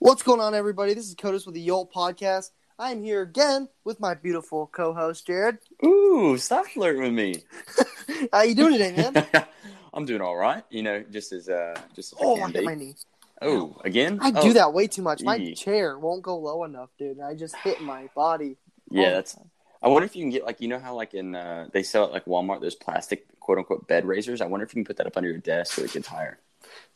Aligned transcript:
What's 0.00 0.22
going 0.22 0.40
on, 0.40 0.54
everybody? 0.54 0.94
This 0.94 1.08
is 1.08 1.16
Codus 1.16 1.44
with 1.44 1.56
the 1.56 1.60
Yolt 1.60 1.92
Podcast. 1.92 2.50
I 2.78 2.92
am 2.92 3.02
here 3.02 3.22
again 3.22 3.68
with 3.82 3.98
my 3.98 4.14
beautiful 4.14 4.68
co-host 4.68 5.26
Jared. 5.26 5.58
Ooh, 5.84 6.38
stop 6.38 6.66
flirting 6.66 7.02
with 7.02 7.12
me. 7.12 7.42
How 8.32 8.42
you 8.42 8.54
doing 8.54 8.74
today, 8.74 8.94
man? 9.12 9.26
I'm 9.92 10.04
doing 10.04 10.20
all 10.20 10.36
right. 10.36 10.62
You 10.70 10.84
know, 10.84 11.04
just 11.10 11.32
as 11.32 11.48
uh, 11.48 11.74
just 11.96 12.12
as 12.12 12.18
oh, 12.22 12.36
can 12.36 12.44
I 12.44 12.50
hit 12.52 12.64
my 12.64 12.74
knee. 12.76 12.94
Oh, 13.42 13.76
again? 13.84 14.20
I 14.22 14.32
Oh, 14.36 14.42
do 14.42 14.52
that 14.52 14.72
way 14.72 14.86
too 14.86 15.02
much. 15.02 15.22
My 15.22 15.52
chair 15.54 15.98
won't 15.98 16.22
go 16.22 16.36
low 16.38 16.62
enough, 16.62 16.90
dude. 16.96 17.18
I 17.18 17.34
just 17.34 17.56
hit 17.56 17.80
my 17.80 18.08
body. 18.14 18.56
Yeah, 18.90 19.10
that's. 19.10 19.36
I 19.82 19.88
wonder 19.88 20.06
if 20.06 20.14
you 20.14 20.22
can 20.22 20.30
get 20.30 20.44
like 20.44 20.60
you 20.60 20.68
know 20.68 20.78
how 20.78 20.94
like 20.94 21.14
in 21.14 21.34
uh, 21.34 21.68
they 21.72 21.82
sell 21.82 22.04
at 22.04 22.12
like 22.12 22.24
Walmart 22.26 22.60
those 22.60 22.76
plastic 22.76 23.26
quote 23.40 23.58
unquote 23.58 23.88
bed 23.88 24.04
raisers. 24.04 24.40
I 24.40 24.46
wonder 24.46 24.64
if 24.64 24.70
you 24.70 24.74
can 24.76 24.84
put 24.84 24.98
that 24.98 25.08
up 25.08 25.16
under 25.16 25.28
your 25.28 25.38
desk 25.38 25.74
so 25.74 25.82
it 25.82 25.92
gets 25.92 26.06
higher. 26.06 26.38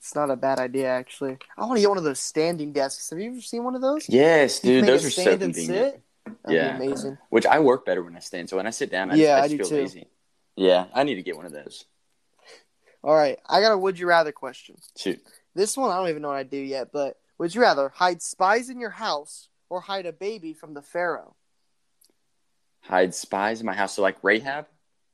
It's 0.03 0.17
not 0.17 0.33
a 0.33 0.37
bad 0.37 0.59
idea, 0.59 0.89
actually. 0.89 1.39
I 1.57 1.61
want 1.61 1.77
to 1.77 1.81
get 1.81 1.89
one 1.89 1.97
of 1.97 2.03
those 2.03 2.19
standing 2.19 2.73
desks. 2.73 3.11
Have 3.11 3.21
you 3.21 3.31
ever 3.31 3.41
seen 3.41 3.63
one 3.63 3.77
of 3.77 3.83
those? 3.83 4.09
Yes, 4.09 4.59
dude, 4.59 4.85
those 4.85 5.05
are 5.05 5.11
so 5.11 5.39
convenient. 5.39 6.03
Yeah. 6.49 6.77
be 6.77 6.85
amazing. 6.85 7.19
Which 7.29 7.47
I 7.47 7.61
work 7.61 7.87
better 7.87 8.03
when 8.03 8.17
I 8.17 8.19
stand. 8.19 8.51
So 8.51 8.57
when 8.57 8.67
I 8.67 8.71
sit 8.71 8.91
down, 8.91 9.13
I 9.13 9.15
Yeah, 9.15 9.37
I 9.37 9.43
just, 9.43 9.45
I 9.45 9.49
do 9.49 9.59
just 9.59 9.71
feel 9.71 9.79
too. 9.79 9.83
lazy. 9.85 10.09
Yeah, 10.57 10.87
I 10.93 11.05
need 11.05 11.15
to 11.15 11.23
get 11.23 11.37
one 11.37 11.47
of 11.47 11.53
those. 11.53 11.85
All 13.05 13.15
right, 13.15 13.39
I 13.49 13.61
got 13.61 13.71
a 13.71 13.79
would 13.79 13.97
you 13.97 14.09
rather 14.09 14.33
question. 14.33 14.75
Shoot. 14.97 15.21
This 15.55 15.77
one 15.77 15.93
I 15.93 15.99
don't 15.99 16.09
even 16.09 16.23
know 16.23 16.29
what 16.29 16.37
I 16.37 16.43
do 16.43 16.59
yet, 16.59 16.91
but 16.93 17.17
would 17.39 17.55
you 17.55 17.61
rather 17.61 17.89
hide 17.89 18.23
spies 18.23 18.71
in 18.71 18.81
your 18.81 18.91
house 18.91 19.51
or 19.71 19.83
hide 19.83 20.07
a 20.07 20.13
baby 20.13 20.53
from 20.53 20.75
the 20.75 20.83
pharaoh? 20.83 21.37
Hide 22.81 23.15
spies 23.15 23.61
in 23.61 23.67
my 23.67 23.75
house. 23.75 23.95
So 23.95 24.03
like 24.03 24.17
Rahab, 24.25 24.67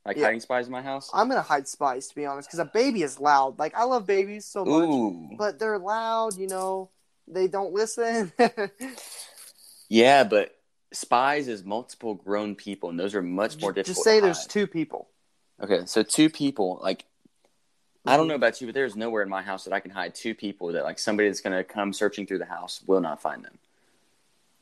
like 0.09 0.17
Yeah. 0.17 0.25
hiding 0.25 0.39
spies 0.39 0.65
in 0.65 0.71
my 0.71 0.81
house. 0.81 1.07
I'm 1.13 1.29
gonna 1.29 1.43
hide 1.43 1.67
spies 1.67 2.07
to 2.07 2.15
be 2.15 2.25
honest, 2.25 2.49
because 2.49 2.57
a 2.57 2.65
baby 2.65 3.03
is 3.03 3.19
loud. 3.19 3.59
Like 3.59 3.75
I 3.75 3.83
love 3.83 4.07
babies 4.07 4.43
so 4.45 4.65
much, 4.65 4.89
Ooh. 4.89 5.29
but 5.37 5.59
they're 5.59 5.77
loud. 5.77 6.35
You 6.35 6.47
know, 6.47 6.89
they 7.27 7.47
don't 7.47 7.73
listen. 7.73 8.31
Yeah, 9.91 10.23
but 10.23 10.55
spies 10.91 11.47
is 11.47 11.63
multiple 11.63 12.13
grown 12.13 12.55
people, 12.55 12.89
and 12.91 12.99
those 12.99 13.15
are 13.15 13.23
much 13.23 13.59
more 13.59 13.73
difficult. 13.73 13.95
Just 13.95 14.03
say 14.03 14.19
there's 14.19 14.45
two 14.45 14.67
people. 14.67 15.09
Okay, 15.59 15.81
so 15.87 16.03
two 16.03 16.29
people. 16.29 16.79
Like, 16.83 17.05
I 18.05 18.15
don't 18.15 18.25
Mhm. 18.25 18.29
know 18.29 18.35
about 18.35 18.61
you, 18.61 18.67
but 18.67 18.75
there's 18.75 18.95
nowhere 18.95 19.23
in 19.23 19.29
my 19.29 19.41
house 19.41 19.63
that 19.63 19.73
I 19.73 19.79
can 19.79 19.89
hide 19.89 20.13
two 20.13 20.35
people 20.35 20.71
that 20.73 20.83
like 20.83 20.99
somebody 20.99 21.27
that's 21.27 21.41
gonna 21.41 21.63
come 21.63 21.91
searching 21.91 22.27
through 22.27 22.37
the 22.37 22.45
house 22.45 22.83
will 22.85 23.01
not 23.01 23.19
find 23.19 23.43
them. 23.43 23.57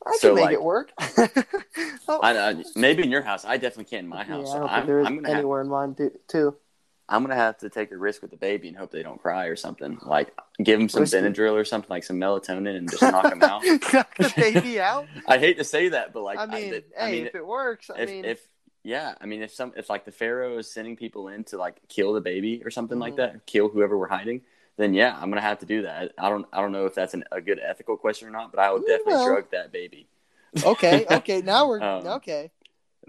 I 0.08 0.12
can 0.12 0.20
So, 0.20 0.36
make 0.36 0.46
like- 0.46 0.54
it 0.54 0.64
work. 0.64 0.92
oh, 2.08 2.20
I, 2.22 2.50
I 2.52 2.64
maybe 2.76 3.04
in 3.04 3.12
your 3.12 3.22
house, 3.22 3.46
I 3.46 3.58
definitely 3.58 3.86
can't 3.86 4.04
in 4.04 4.10
my 4.10 4.20
yeah, 4.20 4.24
house. 4.26 4.54
I 4.54 4.60
don't 4.60 4.70
I'm, 4.70 4.86
there 4.88 5.00
is 5.02 5.08
I'm 5.08 5.16
gonna 5.18 5.28
have, 5.30 5.38
anywhere 5.38 5.62
in 5.62 5.68
mine 5.70 5.96
too. 5.96 6.12
too. 6.28 6.56
I'm 7.10 7.22
gonna 7.22 7.36
have 7.36 7.58
to 7.60 7.70
take 7.70 7.92
a 7.92 7.98
risk 7.98 8.22
with 8.22 8.32
the 8.32 8.38
baby 8.38 8.68
and 8.68 8.76
hope 8.78 8.92
they 8.92 9.02
don't 9.04 9.22
cry 9.22 9.46
or 9.46 9.56
something. 9.56 9.98
Like, 10.06 10.34
give 10.62 10.78
them 10.80 10.90
some 10.90 11.02
Risky. 11.02 11.18
Benadryl 11.20 11.54
or 11.54 11.64
something, 11.64 11.90
like 11.90 12.04
some 12.04 12.18
melatonin, 12.20 12.76
and 12.76 12.90
just 12.90 13.02
knock 13.02 13.30
them 13.30 13.42
out. 13.44 13.64
Knock 13.94 14.16
the 14.18 14.34
baby 14.36 14.80
out. 14.82 15.06
I 15.28 15.38
hate 15.38 15.58
to 15.58 15.64
say 15.64 15.90
that, 15.90 16.12
but 16.14 16.24
like, 16.24 16.38
I 16.38 16.46
mean, 16.48 16.72
that- 16.72 16.86
hey, 16.98 17.08
I 17.08 17.12
mean, 17.12 17.26
if 17.28 17.36
it 17.36 17.46
works, 17.46 17.90
I 17.90 18.00
if 18.02 18.10
mean, 18.10 18.26
if 18.26 18.46
yeah, 18.84 19.16
I 19.22 19.26
mean 19.26 19.42
if 19.42 19.54
some 19.54 19.72
if 19.78 19.90
like 19.90 20.04
the 20.06 20.12
pharaoh 20.12 20.58
is 20.58 20.70
sending 20.70 20.96
people 20.98 21.30
in 21.30 21.44
to 21.46 21.58
like 21.58 21.78
kill 21.88 22.14
the 22.14 22.22
baby 22.22 22.62
or 22.66 22.72
something 22.72 23.00
like 23.00 23.14
Mhm. 23.14 23.18
that, 23.18 23.46
kill 23.46 23.70
whoever 23.70 23.98
we're 23.98 24.08
hiding, 24.08 24.42
then 24.78 24.94
yeah, 24.94 25.18
I'm 25.20 25.30
gonna 25.30 25.42
have 25.42 25.60
to 25.60 25.66
do 25.66 25.82
that. 25.84 26.14
I 26.18 26.30
don't 26.30 26.46
I 26.54 26.62
don't 26.62 26.72
know 26.72 26.86
if 26.86 26.96
that's 26.96 27.14
an, 27.14 27.24
a 27.32 27.42
good 27.42 27.60
ethical 27.60 27.98
question 27.98 28.28
or 28.28 28.32
not, 28.32 28.52
but 28.52 28.60
I 28.62 28.72
would 28.72 28.86
definitely 28.86 29.14
Well. 29.14 29.28
drug 29.28 29.52
that 29.52 29.72
baby. 29.72 30.08
okay, 30.64 31.06
okay, 31.12 31.42
now 31.42 31.68
we're 31.68 31.82
Um, 31.84 32.08
okay. 32.08 32.52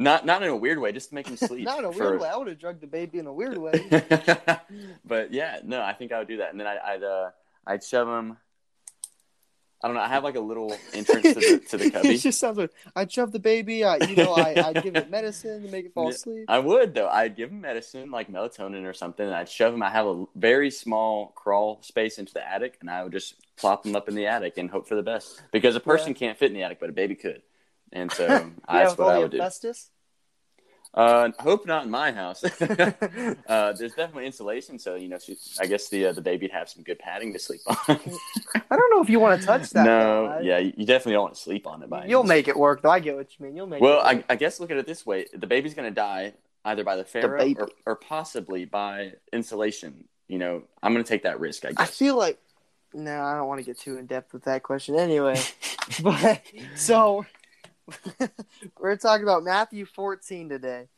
Not 0.01 0.25
not 0.27 0.43
in 0.43 0.49
a 0.49 0.57
weird 0.57 0.79
way, 0.79 0.93
just 0.93 1.09
to 1.11 1.15
make 1.15 1.27
him 1.29 1.37
sleep. 1.49 1.65
Not 1.65 1.81
in 1.81 1.85
a 1.87 1.93
for- 1.93 2.11
weird 2.11 2.21
way. 2.21 2.29
I 2.29 2.37
would 2.37 2.47
have 2.49 2.59
drugged 2.59 2.81
the 2.81 2.87
baby 2.87 3.19
in 3.19 3.27
a 3.27 3.33
weird 3.33 3.59
way. 3.59 3.73
but 5.05 5.33
yeah, 5.33 5.59
no, 5.65 5.83
I 5.83 5.93
think 5.93 6.13
I 6.13 6.19
would 6.19 6.29
do 6.29 6.37
that, 6.39 6.51
and 6.51 6.61
then 6.61 6.67
I, 6.67 6.79
I'd 6.95 7.03
uh, 7.03 7.31
I'd 7.67 7.83
shove 7.85 8.09
him. 8.09 8.37
I 9.83 9.87
don't 9.87 9.95
know. 9.95 10.03
I 10.03 10.09
have 10.09 10.25
like 10.25 10.35
a 10.35 10.41
little 10.41 10.77
entrance 10.93 11.23
to 11.23 11.35
the 11.35 11.59
to 11.71 11.77
the 11.77 11.85
it 11.87 11.93
cubby. 11.93 12.19
just 12.19 12.41
sounds 12.41 12.59
like 12.59 12.73
I'd 12.97 13.13
shove 13.13 13.31
the 13.31 13.39
baby. 13.39 13.85
I, 13.85 13.97
you 13.97 14.17
know, 14.17 14.35
I, 14.35 14.55
I'd 14.57 14.83
give 14.83 14.97
it 14.97 15.09
medicine 15.11 15.63
to 15.63 15.71
make 15.71 15.87
it 15.87 15.95
fall 15.95 16.09
asleep. 16.09 16.47
I 16.49 16.59
would 16.59 16.95
though. 16.95 17.09
I'd 17.09 17.37
give 17.37 17.51
him 17.51 17.61
medicine 17.61 18.11
like 18.11 18.31
melatonin 18.31 18.85
or 18.85 18.93
something. 18.93 19.25
And 19.25 19.35
I'd 19.35 19.49
shove 19.49 19.73
him. 19.73 19.83
I 19.83 19.91
have 19.91 20.07
a 20.07 20.25
very 20.35 20.71
small 20.71 21.29
crawl 21.29 21.81
space 21.83 22.19
into 22.19 22.35
the 22.35 22.49
attic, 22.49 22.79
and 22.81 22.91
I 22.91 23.05
would 23.05 23.13
just 23.13 23.35
plop 23.57 23.87
him 23.87 23.95
up 23.95 24.09
in 24.09 24.15
the 24.15 24.27
attic 24.27 24.59
and 24.59 24.71
hope 24.71 24.89
for 24.89 24.95
the 24.97 25.03
best. 25.03 25.43
Because 25.53 25.77
a 25.77 25.81
person 25.81 26.15
can't 26.15 26.37
fit 26.37 26.51
in 26.51 26.55
the 26.55 26.63
attic, 26.65 26.81
but 26.81 26.91
a 26.91 26.93
baby 26.93 27.15
could. 27.15 27.43
And 27.93 28.13
so 28.13 28.27
yeah, 28.27 28.49
that's 28.69 28.99
what 28.99 29.15
I 29.15 29.19
would 29.19 29.31
do. 29.31 29.39
Uh, 30.95 31.31
hope 31.39 31.67
not 31.67 31.85
in 31.85 31.91
my 31.91 32.11
house. 32.13 32.43
uh, 32.61 32.93
there's 33.75 33.95
definitely 33.95 34.27
insulation, 34.27 34.79
so 34.79 34.95
you 34.95 35.09
know, 35.09 35.19
she, 35.19 35.37
I 35.61 35.67
guess 35.67 35.89
the 35.89 36.07
uh, 36.07 36.13
the 36.13 36.23
baby'd 36.23 36.51
have 36.51 36.69
some 36.69 36.83
good 36.83 36.99
padding 36.99 37.33
to 37.35 37.39
sleep 37.39 37.61
on. 37.67 37.77
I 37.89 38.77
don't 38.77 38.91
know 38.95 39.03
if 39.03 39.11
you 39.11 39.21
want 39.21 39.41
to 39.41 39.47
touch 39.47 39.71
that. 39.71 39.85
though. 39.85 40.29
no, 40.29 40.41
yeah, 40.41 40.59
you 40.59 40.87
definitely 40.87 41.13
don't 41.13 41.25
want 41.25 41.35
to 41.35 41.41
sleep 41.41 41.67
on 41.67 41.83
it. 41.83 41.91
By 41.91 42.07
You'll 42.07 42.25
make 42.25 42.49
it 42.49 42.57
work, 42.57 42.83
though. 42.83 42.91
I 42.91 43.01
get 43.01 43.17
what 43.17 43.29
you 43.39 43.47
mean. 43.47 43.57
You'll 43.57 43.67
make 43.67 43.81
Well, 43.83 44.01
it. 44.01 44.25
I. 44.29 44.33
I 44.33 44.37
guess 44.37 44.61
look 44.61 44.71
at 44.71 44.77
it 44.79 44.87
this 44.87 45.05
way: 45.05 45.27
the 45.33 45.47
baby's 45.47 45.75
going 45.75 45.89
to 45.89 45.95
die 45.95 46.33
either 46.65 46.85
by 46.85 46.97
the 46.97 47.05
pharaoh 47.05 47.39
baby. 47.39 47.61
or, 47.61 47.69
or 47.87 47.95
possibly 47.97 48.65
by 48.65 49.13
insulation. 49.33 50.05
You 50.27 50.39
know, 50.39 50.63
I'm 50.83 50.93
going 50.93 51.05
to 51.05 51.09
take 51.09 51.23
that 51.23 51.39
risk. 51.39 51.65
I 51.65 51.73
I 51.77 51.85
feel 51.85 52.17
like 52.17 52.39
no, 52.95 53.23
I 53.23 53.35
don't 53.37 53.47
want 53.47 53.61
to 53.61 53.65
get 53.65 53.79
too 53.79 53.99
in 53.99 54.07
depth 54.07 54.33
with 54.33 54.45
that 54.45 54.63
question 54.63 54.97
anyway. 54.99 55.39
but 56.03 56.43
so 56.75 57.27
we're 58.81 58.97
talking 58.97 59.23
about 59.23 59.45
Matthew 59.45 59.85
14 59.85 60.49
today. 60.49 60.89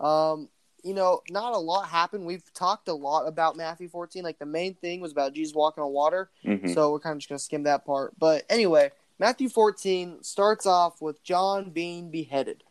Um, 0.00 0.48
you 0.84 0.94
know, 0.94 1.22
not 1.30 1.52
a 1.54 1.58
lot 1.58 1.88
happened. 1.88 2.26
We've 2.26 2.44
talked 2.54 2.88
a 2.88 2.92
lot 2.94 3.26
about 3.26 3.56
Matthew 3.56 3.88
14. 3.88 4.22
Like 4.22 4.38
the 4.38 4.46
main 4.46 4.74
thing 4.74 5.00
was 5.00 5.12
about 5.12 5.32
Jesus 5.32 5.54
walking 5.54 5.82
on 5.82 5.90
water. 5.92 6.30
Mhm. 6.44 6.72
So 6.72 6.92
we're 6.92 7.00
kind 7.00 7.14
of 7.14 7.18
just 7.18 7.28
gonna 7.28 7.38
skim 7.40 7.64
that 7.64 7.84
part. 7.84 8.16
But 8.18 8.44
anyway, 8.48 8.92
Matthew 9.18 9.48
14 9.48 10.22
starts 10.22 10.66
off 10.66 11.00
with 11.02 11.22
John 11.24 11.70
being 11.70 12.10
beheaded. 12.10 12.62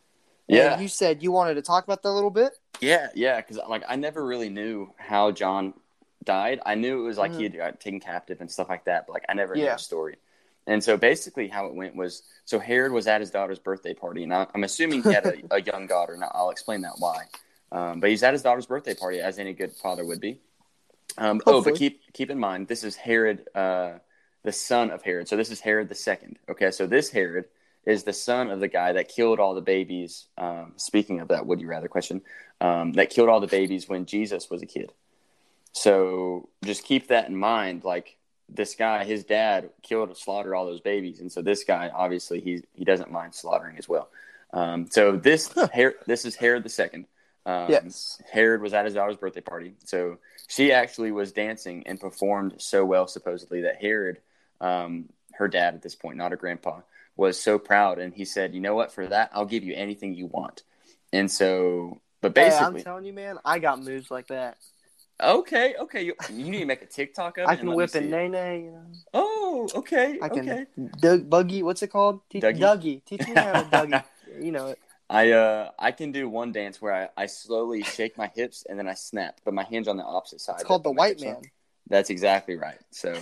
And 0.48 0.56
Yeah, 0.56 0.80
you 0.80 0.88
said 0.88 1.22
you 1.22 1.32
wanted 1.32 1.54
to 1.54 1.62
talk 1.62 1.84
about 1.84 2.02
that 2.02 2.08
a 2.08 2.12
little 2.12 2.30
bit. 2.30 2.58
yeah, 2.80 3.08
yeah. 3.14 3.36
Because 3.40 3.58
like 3.68 3.82
I 3.88 3.96
never 3.96 4.24
really 4.24 4.48
knew 4.48 4.92
how 4.96 5.30
John 5.32 5.74
died. 6.24 6.60
I 6.64 6.74
knew 6.74 7.00
it 7.00 7.06
was 7.06 7.18
like 7.18 7.32
Mhm. 7.32 7.36
he 7.36 7.42
had 7.44 7.56
got 7.56 7.80
taken 7.80 8.00
captive 8.00 8.40
and 8.40 8.50
stuff 8.50 8.68
like 8.68 8.84
that, 8.84 9.06
but 9.06 9.12
like 9.12 9.24
I 9.28 9.34
never 9.34 9.54
knew 9.54 9.62
the 9.64 9.76
story. 9.76 10.16
And 10.66 10.82
so 10.82 10.96
basically, 10.96 11.48
how 11.48 11.66
it 11.66 11.74
went 11.74 11.94
was 11.94 12.22
so 12.44 12.58
Herod 12.58 12.92
was 12.92 13.06
at 13.06 13.20
his 13.20 13.30
daughter's 13.30 13.58
birthday 13.58 13.94
party, 13.94 14.24
and 14.24 14.34
I, 14.34 14.46
I'm 14.54 14.64
assuming 14.64 15.02
he 15.02 15.12
had 15.12 15.26
a, 15.26 15.34
a 15.56 15.62
young 15.62 15.86
daughter. 15.86 16.16
Now 16.16 16.30
I'll 16.34 16.50
explain 16.50 16.82
that 16.82 16.94
why. 16.98 17.24
Um, 17.72 18.00
but 18.00 18.10
he's 18.10 18.22
at 18.22 18.32
his 18.32 18.42
daughter's 18.42 18.66
birthday 18.66 18.94
party, 18.94 19.20
as 19.20 19.38
any 19.38 19.52
good 19.52 19.72
father 19.72 20.04
would 20.04 20.20
be. 20.20 20.40
Um, 21.18 21.40
oh, 21.46 21.62
but 21.62 21.76
keep 21.76 22.12
keep 22.12 22.30
in 22.30 22.38
mind, 22.38 22.68
this 22.68 22.84
is 22.84 22.96
Herod, 22.96 23.46
uh, 23.54 23.92
the 24.42 24.52
son 24.52 24.90
of 24.90 25.02
Herod. 25.02 25.28
So 25.28 25.36
this 25.36 25.50
is 25.50 25.60
Herod 25.60 25.88
the 25.88 25.94
second. 25.94 26.38
Okay, 26.48 26.70
so 26.70 26.86
this 26.86 27.10
Herod 27.10 27.46
is 27.84 28.02
the 28.02 28.12
son 28.12 28.50
of 28.50 28.60
the 28.60 28.68
guy 28.68 28.92
that 28.92 29.08
killed 29.08 29.38
all 29.38 29.54
the 29.54 29.60
babies. 29.60 30.26
Um, 30.36 30.72
speaking 30.76 31.20
of 31.20 31.28
that, 31.28 31.46
would 31.46 31.60
you 31.60 31.68
rather 31.68 31.88
question? 31.88 32.20
Um, 32.60 32.92
that 32.94 33.10
killed 33.10 33.28
all 33.28 33.40
the 33.40 33.46
babies 33.46 33.88
when 33.88 34.06
Jesus 34.06 34.50
was 34.50 34.62
a 34.62 34.66
kid. 34.66 34.92
So 35.72 36.48
just 36.64 36.84
keep 36.84 37.08
that 37.08 37.28
in 37.28 37.36
mind. 37.36 37.84
Like 37.84 38.16
this 38.48 38.74
guy, 38.74 39.04
his 39.04 39.24
dad 39.24 39.70
killed, 39.82 40.08
and 40.08 40.16
slaughtered 40.16 40.54
all 40.54 40.66
those 40.66 40.80
babies, 40.80 41.20
and 41.20 41.30
so 41.30 41.42
this 41.42 41.64
guy, 41.64 41.90
obviously, 41.92 42.40
he 42.40 42.62
he 42.74 42.84
doesn't 42.84 43.10
mind 43.10 43.34
slaughtering 43.34 43.76
as 43.78 43.88
well. 43.88 44.08
Um, 44.52 44.88
so 44.90 45.16
this 45.16 45.52
Her- 45.74 45.96
this 46.06 46.24
is 46.24 46.36
Herod 46.36 46.62
the 46.62 46.68
second. 46.68 47.06
Um, 47.44 47.70
Yes. 47.70 48.20
Herod 48.30 48.60
was 48.60 48.74
at 48.74 48.84
his 48.84 48.94
daughter's 48.94 49.16
birthday 49.16 49.40
party, 49.40 49.74
so 49.84 50.18
she 50.48 50.72
actually 50.72 51.12
was 51.12 51.32
dancing 51.32 51.86
and 51.86 52.00
performed 52.00 52.54
so 52.58 52.84
well, 52.84 53.06
supposedly, 53.06 53.62
that 53.62 53.76
Herod, 53.80 54.20
um, 54.60 55.08
her 55.34 55.48
dad 55.48 55.74
at 55.74 55.82
this 55.82 55.94
point, 55.94 56.16
not 56.16 56.30
her 56.30 56.36
grandpa, 56.36 56.80
was 57.16 57.40
so 57.40 57.58
proud, 57.58 57.98
and 57.98 58.14
he 58.14 58.24
said, 58.24 58.54
"You 58.54 58.60
know 58.60 58.74
what? 58.74 58.92
For 58.92 59.06
that, 59.06 59.30
I'll 59.32 59.44
give 59.44 59.64
you 59.64 59.74
anything 59.74 60.14
you 60.14 60.26
want." 60.26 60.62
And 61.12 61.30
so, 61.30 62.00
but 62.20 62.36
Hey, 62.36 62.48
basically, 62.48 62.80
I'm 62.80 62.84
telling 62.84 63.04
you, 63.04 63.12
man, 63.12 63.38
I 63.44 63.58
got 63.58 63.82
moves 63.82 64.10
like 64.10 64.28
that. 64.28 64.58
Okay, 65.22 65.74
okay. 65.80 66.02
You, 66.02 66.14
you 66.32 66.50
need 66.50 66.60
to 66.60 66.66
make 66.66 66.82
a 66.82 66.86
TikTok 66.86 67.38
of 67.38 67.44
it. 67.44 67.48
I 67.48 67.56
can 67.56 67.72
whip 67.74 67.94
and 67.94 68.10
nay 68.10 68.28
nay. 68.28 68.64
You 68.64 68.70
know. 68.72 68.82
Oh, 69.14 69.68
okay, 69.76 70.18
I 70.20 70.28
can 70.28 70.38
okay. 70.40 70.66
Doug 71.00 71.30
buggy. 71.30 71.62
What's 71.62 71.82
it 71.82 71.88
called? 71.88 72.20
Te- 72.28 72.40
Dougie? 72.40 72.60
Dougie. 72.60 73.04
Teach 73.04 73.26
me 73.26 73.34
how 73.34 73.62
to 73.62 73.64
Dougie. 73.70 74.04
you 74.40 74.52
know 74.52 74.68
it. 74.68 74.78
I 75.08 75.30
uh 75.30 75.70
I 75.78 75.92
can 75.92 76.12
do 76.12 76.28
one 76.28 76.52
dance 76.52 76.82
where 76.82 76.92
I, 76.92 77.22
I 77.22 77.26
slowly 77.26 77.82
shake 77.82 78.18
my 78.18 78.30
hips 78.34 78.66
and 78.68 78.78
then 78.78 78.88
I 78.88 78.94
snap, 78.94 79.40
but 79.44 79.54
my 79.54 79.64
hands 79.64 79.88
on 79.88 79.96
the 79.96 80.04
opposite 80.04 80.40
side. 80.40 80.56
It's 80.56 80.64
called 80.64 80.84
the 80.84 80.90
That's 80.90 80.98
what 80.98 81.20
my 81.20 81.26
white 81.32 81.42
man. 81.42 81.50
That's 81.88 82.10
exactly 82.10 82.56
right. 82.56 82.78
So 82.90 83.14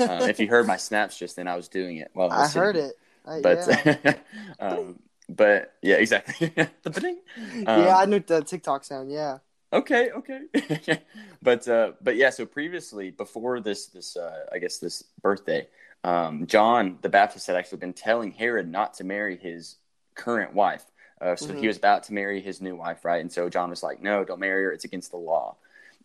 um, 0.00 0.28
if 0.28 0.40
you 0.40 0.48
heard 0.48 0.66
my 0.66 0.76
snaps 0.76 1.16
just 1.16 1.36
then, 1.36 1.46
I 1.46 1.54
was 1.54 1.68
doing 1.68 1.98
it 1.98 2.10
while 2.12 2.30
I 2.30 2.44
I 2.44 2.48
heard 2.48 2.76
it. 2.76 2.98
I, 3.24 3.40
But 3.40 3.68
yeah. 3.68 4.14
um, 4.60 4.98
but 5.28 5.74
yeah, 5.82 5.96
exactly. 5.96 6.52
Um, 7.66 7.84
yeah, 7.84 7.96
I 7.96 8.06
knew 8.06 8.18
the 8.20 8.42
TikTok 8.42 8.82
sound. 8.84 9.12
Yeah. 9.12 9.38
Okay, 9.72 10.10
okay. 10.10 10.40
but 11.42 11.68
uh 11.68 11.92
but 12.00 12.16
yeah, 12.16 12.30
so 12.30 12.46
previously 12.46 13.10
before 13.10 13.60
this 13.60 13.86
this 13.88 14.16
uh 14.16 14.46
I 14.52 14.58
guess 14.58 14.78
this 14.78 15.02
birthday, 15.22 15.68
um 16.04 16.46
John 16.46 16.98
the 17.02 17.08
Baptist 17.10 17.46
had 17.46 17.56
actually 17.56 17.78
been 17.78 17.92
telling 17.92 18.32
Herod 18.32 18.70
not 18.70 18.94
to 18.94 19.04
marry 19.04 19.36
his 19.36 19.76
current 20.14 20.54
wife. 20.54 20.84
Uh, 21.20 21.34
so 21.36 21.52
Mhm. 21.52 21.58
he 21.58 21.66
was 21.66 21.76
about 21.76 22.04
to 22.04 22.12
marry 22.14 22.40
his 22.40 22.60
new 22.60 22.76
wife, 22.76 23.04
right? 23.04 23.20
And 23.20 23.30
so 23.30 23.48
John 23.48 23.70
was 23.70 23.82
like, 23.82 24.00
"No, 24.00 24.24
don't 24.24 24.38
marry 24.40 24.64
her. 24.64 24.72
It's 24.72 24.84
against 24.84 25.10
the 25.10 25.16
law." 25.18 25.56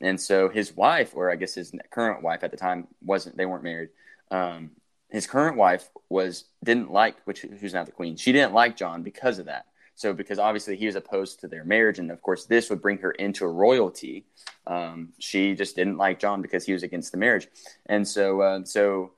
And 0.02 0.20
so 0.20 0.50
his 0.50 0.76
wife, 0.76 1.16
or 1.16 1.32
I 1.32 1.36
guess 1.36 1.54
his 1.54 1.72
current 1.92 2.24
wife 2.24 2.44
at 2.44 2.52
the 2.52 2.58
time, 2.58 2.88
wasn't. 3.04 3.38
They 3.38 3.46
weren't 3.46 3.64
married. 3.64 3.90
Um, 4.32 4.72
his 5.10 5.28
current 5.28 5.56
wife 5.56 5.88
was 6.10 6.46
didn't 6.64 6.92
like 6.92 7.16
which 7.26 7.42
who's 7.42 7.74
now 7.74 7.84
the 7.84 7.92
queen. 7.92 8.18
She 8.18 8.32
didn't 8.32 8.54
like 8.54 8.76
John 8.76 9.04
because 9.04 9.38
of 9.40 9.46
that. 9.46 9.68
So 9.96 10.14
because 10.14 10.40
obviously 10.40 10.76
he 10.76 10.86
was 10.86 10.96
opposed 10.96 11.40
to 11.42 11.48
their 11.48 11.64
marriage, 11.64 12.00
and 12.00 12.12
of 12.12 12.22
course 12.22 12.46
this 12.46 12.70
would 12.70 12.82
bring 12.82 12.98
her 13.00 13.12
into 13.12 13.46
a 13.46 13.48
royalty. 13.48 14.26
Um, 14.66 15.14
she 15.20 15.56
just 15.56 15.76
didn't 15.76 15.98
like 15.98 16.20
John 16.20 16.42
because 16.42 16.66
he 16.66 16.74
was 16.74 16.84
against 16.84 17.12
the 17.12 17.18
marriage, 17.18 17.48
and 17.86 18.08
so 18.08 18.42
uh, 18.42 18.64
so 18.66 19.12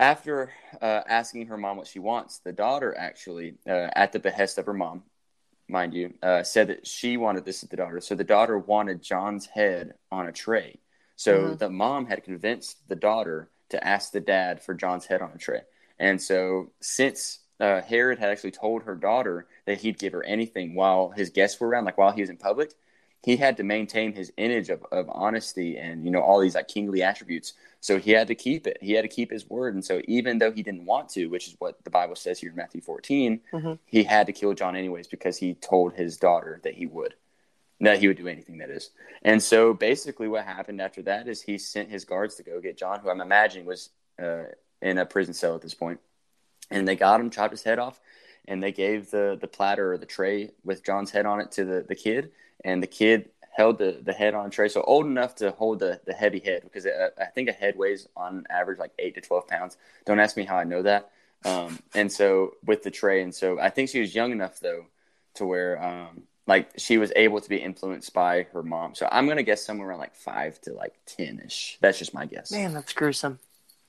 after 0.00 0.50
uh, 0.80 1.02
asking 1.06 1.46
her 1.46 1.58
mom 1.58 1.76
what 1.76 1.86
she 1.86 1.98
wants, 1.98 2.38
the 2.38 2.52
daughter 2.52 2.96
actually, 2.96 3.54
uh, 3.68 3.88
at 3.94 4.12
the 4.12 4.18
behest 4.18 4.56
of 4.56 4.64
her 4.64 4.72
mom, 4.72 5.02
mind 5.68 5.92
you, 5.92 6.14
uh, 6.22 6.42
said 6.42 6.68
that 6.68 6.86
she 6.86 7.18
wanted 7.18 7.44
this 7.44 7.62
as 7.62 7.68
the 7.68 7.76
daughter. 7.76 8.00
So 8.00 8.14
the 8.14 8.24
daughter 8.24 8.58
wanted 8.58 9.02
John's 9.02 9.44
head 9.44 9.94
on 10.10 10.26
a 10.26 10.32
tray. 10.32 10.78
So 11.16 11.38
mm-hmm. 11.38 11.56
the 11.56 11.68
mom 11.68 12.06
had 12.06 12.24
convinced 12.24 12.88
the 12.88 12.96
daughter 12.96 13.50
to 13.68 13.86
ask 13.86 14.10
the 14.10 14.20
dad 14.20 14.62
for 14.62 14.74
John's 14.74 15.04
head 15.04 15.20
on 15.20 15.32
a 15.34 15.38
tray. 15.38 15.60
And 15.98 16.20
so 16.20 16.70
since 16.80 17.40
uh, 17.60 17.82
Herod 17.82 18.18
had 18.18 18.30
actually 18.30 18.52
told 18.52 18.84
her 18.84 18.94
daughter 18.94 19.46
that 19.66 19.78
he'd 19.78 19.98
give 19.98 20.12
her 20.12 20.24
anything 20.24 20.74
while 20.74 21.10
his 21.10 21.30
guests 21.30 21.60
were 21.60 21.68
around, 21.68 21.84
like 21.84 21.98
while 21.98 22.12
he 22.12 22.22
was 22.22 22.30
in 22.30 22.36
public, 22.36 22.72
he 23.22 23.36
had 23.36 23.58
to 23.58 23.62
maintain 23.62 24.14
his 24.14 24.32
image 24.38 24.70
of, 24.70 24.84
of 24.90 25.06
honesty 25.10 25.76
and 25.76 26.04
you 26.04 26.10
know 26.10 26.20
all 26.20 26.40
these 26.40 26.54
like 26.54 26.68
kingly 26.68 27.02
attributes. 27.02 27.52
So 27.80 27.98
he 27.98 28.12
had 28.12 28.28
to 28.28 28.34
keep 28.34 28.66
it. 28.66 28.78
He 28.80 28.92
had 28.92 29.02
to 29.02 29.08
keep 29.08 29.30
his 29.30 29.48
word. 29.48 29.74
And 29.74 29.84
so 29.84 30.00
even 30.06 30.38
though 30.38 30.52
he 30.52 30.62
didn't 30.62 30.84
want 30.84 31.10
to 31.10 31.26
which 31.26 31.48
is 31.48 31.56
what 31.58 31.82
the 31.84 31.90
bible 31.90 32.16
says 32.16 32.38
here 32.38 32.50
in 32.50 32.56
matthew 32.56 32.80
14 32.80 33.40
mm-hmm. 33.52 33.72
he 33.86 34.02
had 34.04 34.26
to 34.26 34.32
kill 34.32 34.54
john 34.54 34.76
anyways 34.76 35.06
because 35.06 35.36
he 35.36 35.54
told 35.54 35.92
his 35.94 36.16
daughter 36.16 36.60
that 36.64 36.74
he 36.74 36.86
would 36.86 37.14
that 37.80 37.98
he 37.98 38.08
would 38.08 38.18
do 38.18 38.28
anything 38.28 38.58
that 38.58 38.68
is. 38.68 38.90
And 39.22 39.42
so 39.42 39.72
basically 39.72 40.28
what 40.28 40.44
happened 40.44 40.82
after 40.82 41.00
that 41.02 41.28
is 41.28 41.40
he 41.40 41.56
sent 41.56 41.88
his 41.88 42.04
guards 42.04 42.36
to 42.36 42.42
go 42.42 42.60
get 42.60 42.78
john 42.78 43.00
who 43.00 43.10
i'm 43.10 43.20
imagining 43.20 43.66
was 43.66 43.90
uh, 44.22 44.44
in 44.82 44.98
a 44.98 45.06
prison 45.06 45.34
cell 45.34 45.54
at 45.54 45.62
this 45.62 45.74
point 45.74 46.00
and 46.70 46.86
they 46.86 46.96
got 46.96 47.20
him 47.20 47.30
chopped 47.30 47.52
his 47.52 47.62
head 47.62 47.78
off 47.78 48.00
and 48.46 48.62
they 48.62 48.72
gave 48.72 49.10
the 49.10 49.36
the 49.40 49.48
platter 49.48 49.92
or 49.92 49.98
the 49.98 50.06
tray 50.06 50.50
with 50.64 50.84
john's 50.84 51.10
head 51.10 51.26
on 51.26 51.40
it 51.40 51.50
to 51.52 51.64
the, 51.64 51.84
the 51.88 51.94
kid 51.94 52.30
and 52.64 52.82
the 52.82 52.86
kid 52.86 53.30
held 53.50 53.78
the, 53.78 54.00
the 54.02 54.12
head 54.12 54.34
on 54.34 54.46
a 54.46 54.50
tray, 54.50 54.68
so 54.68 54.82
old 54.82 55.06
enough 55.06 55.34
to 55.36 55.50
hold 55.52 55.80
the, 55.80 56.00
the 56.06 56.12
heavy 56.12 56.38
head 56.38 56.62
because 56.62 56.86
it, 56.86 56.94
I 57.20 57.26
think 57.26 57.48
a 57.48 57.52
head 57.52 57.76
weighs 57.76 58.08
on 58.16 58.46
average 58.48 58.78
like 58.78 58.92
eight 58.98 59.14
to 59.16 59.20
twelve 59.20 59.46
pounds. 59.48 59.76
Don't 60.06 60.20
ask 60.20 60.36
me 60.36 60.44
how 60.44 60.56
I 60.56 60.64
know 60.64 60.82
that. 60.82 61.10
Um, 61.44 61.78
and 61.94 62.12
so 62.12 62.52
with 62.64 62.82
the 62.82 62.90
tray, 62.90 63.22
and 63.22 63.34
so 63.34 63.58
I 63.58 63.70
think 63.70 63.88
she 63.88 64.00
was 64.00 64.14
young 64.14 64.32
enough 64.32 64.60
though 64.60 64.86
to 65.34 65.46
where 65.46 65.82
um, 65.82 66.22
like 66.46 66.70
she 66.76 66.98
was 66.98 67.12
able 67.16 67.40
to 67.40 67.48
be 67.48 67.56
influenced 67.56 68.12
by 68.12 68.44
her 68.52 68.62
mom. 68.62 68.94
So 68.94 69.08
I'm 69.10 69.26
gonna 69.26 69.42
guess 69.42 69.64
somewhere 69.64 69.88
around 69.88 69.98
like 69.98 70.14
five 70.16 70.60
to 70.62 70.72
like 70.72 70.94
ten 71.06 71.42
ish. 71.44 71.78
That's 71.80 71.98
just 71.98 72.14
my 72.14 72.26
guess. 72.26 72.52
Man, 72.52 72.72
that's 72.72 72.92
gruesome. 72.92 73.40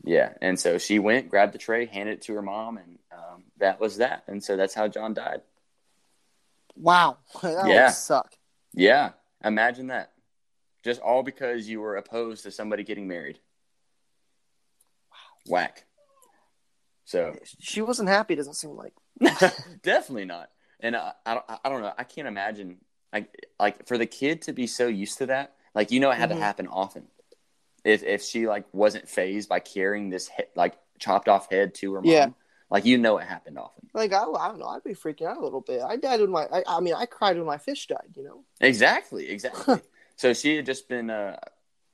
Yeah, 0.03 0.33
and 0.42 0.59
so 0.59 0.77
she 0.77 1.00
went, 1.00 1.30
grabbed 1.30 1.53
the 1.53 1.59
tray, 1.59 1.86
handed 1.86 2.13
it 2.13 2.21
to 2.24 2.33
her 2.33 2.42
mom, 2.42 2.77
and 2.77 3.00
um, 3.12 3.44
that 3.59 3.80
was 3.80 3.98
that. 3.98 4.24
And 4.27 4.44
so 4.44 4.57
that's 4.57 4.74
how 4.74 4.88
John 4.88 5.13
died. 5.13 5.42
Wow, 6.75 7.18
that 7.42 7.68
yeah. 7.68 7.86
would 7.86 7.94
suck. 7.94 8.33
Yeah, 8.74 9.12
imagine 9.44 9.88
that. 9.88 10.12
Just 10.83 11.01
all 11.01 11.21
because 11.21 11.69
you 11.69 11.81
were 11.81 11.95
opposed 11.95 12.44
to 12.44 12.51
somebody 12.51 12.83
getting 12.83 13.07
married. 13.07 13.39
Wow. 15.12 15.53
Whack. 15.53 15.86
So 17.06 17.36
she 17.59 17.81
wasn't 17.81 18.09
happy. 18.09 18.36
Doesn't 18.36 18.56
seem 18.56 18.71
like. 18.71 18.94
Definitely 19.83 20.25
not. 20.25 20.50
And 20.80 20.95
I, 20.95 21.12
I, 21.25 21.33
don't, 21.33 21.45
I 21.65 21.69
don't 21.69 21.81
know. 21.81 21.94
I 21.95 22.03
can't 22.03 22.27
imagine 22.27 22.77
like 23.13 23.30
like 23.59 23.86
for 23.86 23.98
the 23.98 24.06
kid 24.06 24.44
to 24.44 24.53
be 24.53 24.65
so 24.65 24.88
used 24.88 25.19
to 25.19 25.27
that. 25.27 25.53
Like 25.75 25.92
you 25.92 26.00
know, 26.00 26.09
it 26.09 26.18
had 26.18 26.30
mm-hmm. 26.30 26.39
to 26.39 26.44
happen 26.44 26.68
often. 26.68 27.07
If 27.83 28.04
if 28.04 28.22
she 28.22 28.48
like 28.48 28.66
wasn't 28.74 29.07
fazed 29.07 29.50
by 29.50 29.60
carrying 29.60 30.10
this 30.10 30.30
he- 30.30 30.44
like 30.56 30.78
chopped 31.00 31.28
off 31.28 31.50
head 31.50 31.74
to 31.75 31.94
her 31.94 32.01
mom, 32.01 32.12
yeah. 32.12 32.30
Like 32.72 32.86
you 32.86 32.98
know, 32.98 33.18
it 33.18 33.28
happened 33.28 33.60
often. 33.60 33.89
Like 33.94 34.13
I, 34.13 34.24
I 34.24 34.48
don't 34.48 34.60
know, 34.60 34.68
I'd 34.68 34.83
be 34.83 34.94
freaking 34.94 35.28
out 35.28 35.38
a 35.38 35.44
little 35.44 35.60
bit. 35.60 35.81
I 35.81 35.98
died 35.98 36.22
when 36.22 36.31
my, 36.31 36.45
I, 36.45 36.63
I 36.66 36.80
mean, 36.80 36.94
I 36.94 37.06
cried 37.06 37.36
when 37.36 37.45
my 37.45 37.57
fish 37.57 37.86
died. 37.86 38.13
You 38.16 38.24
know. 38.24 38.44
Exactly. 38.62 39.30
Exactly. 39.30 39.81
so 40.16 40.33
she 40.33 40.56
had 40.56 40.66
just 40.66 40.88
been, 40.88 41.10
uh, 41.10 41.36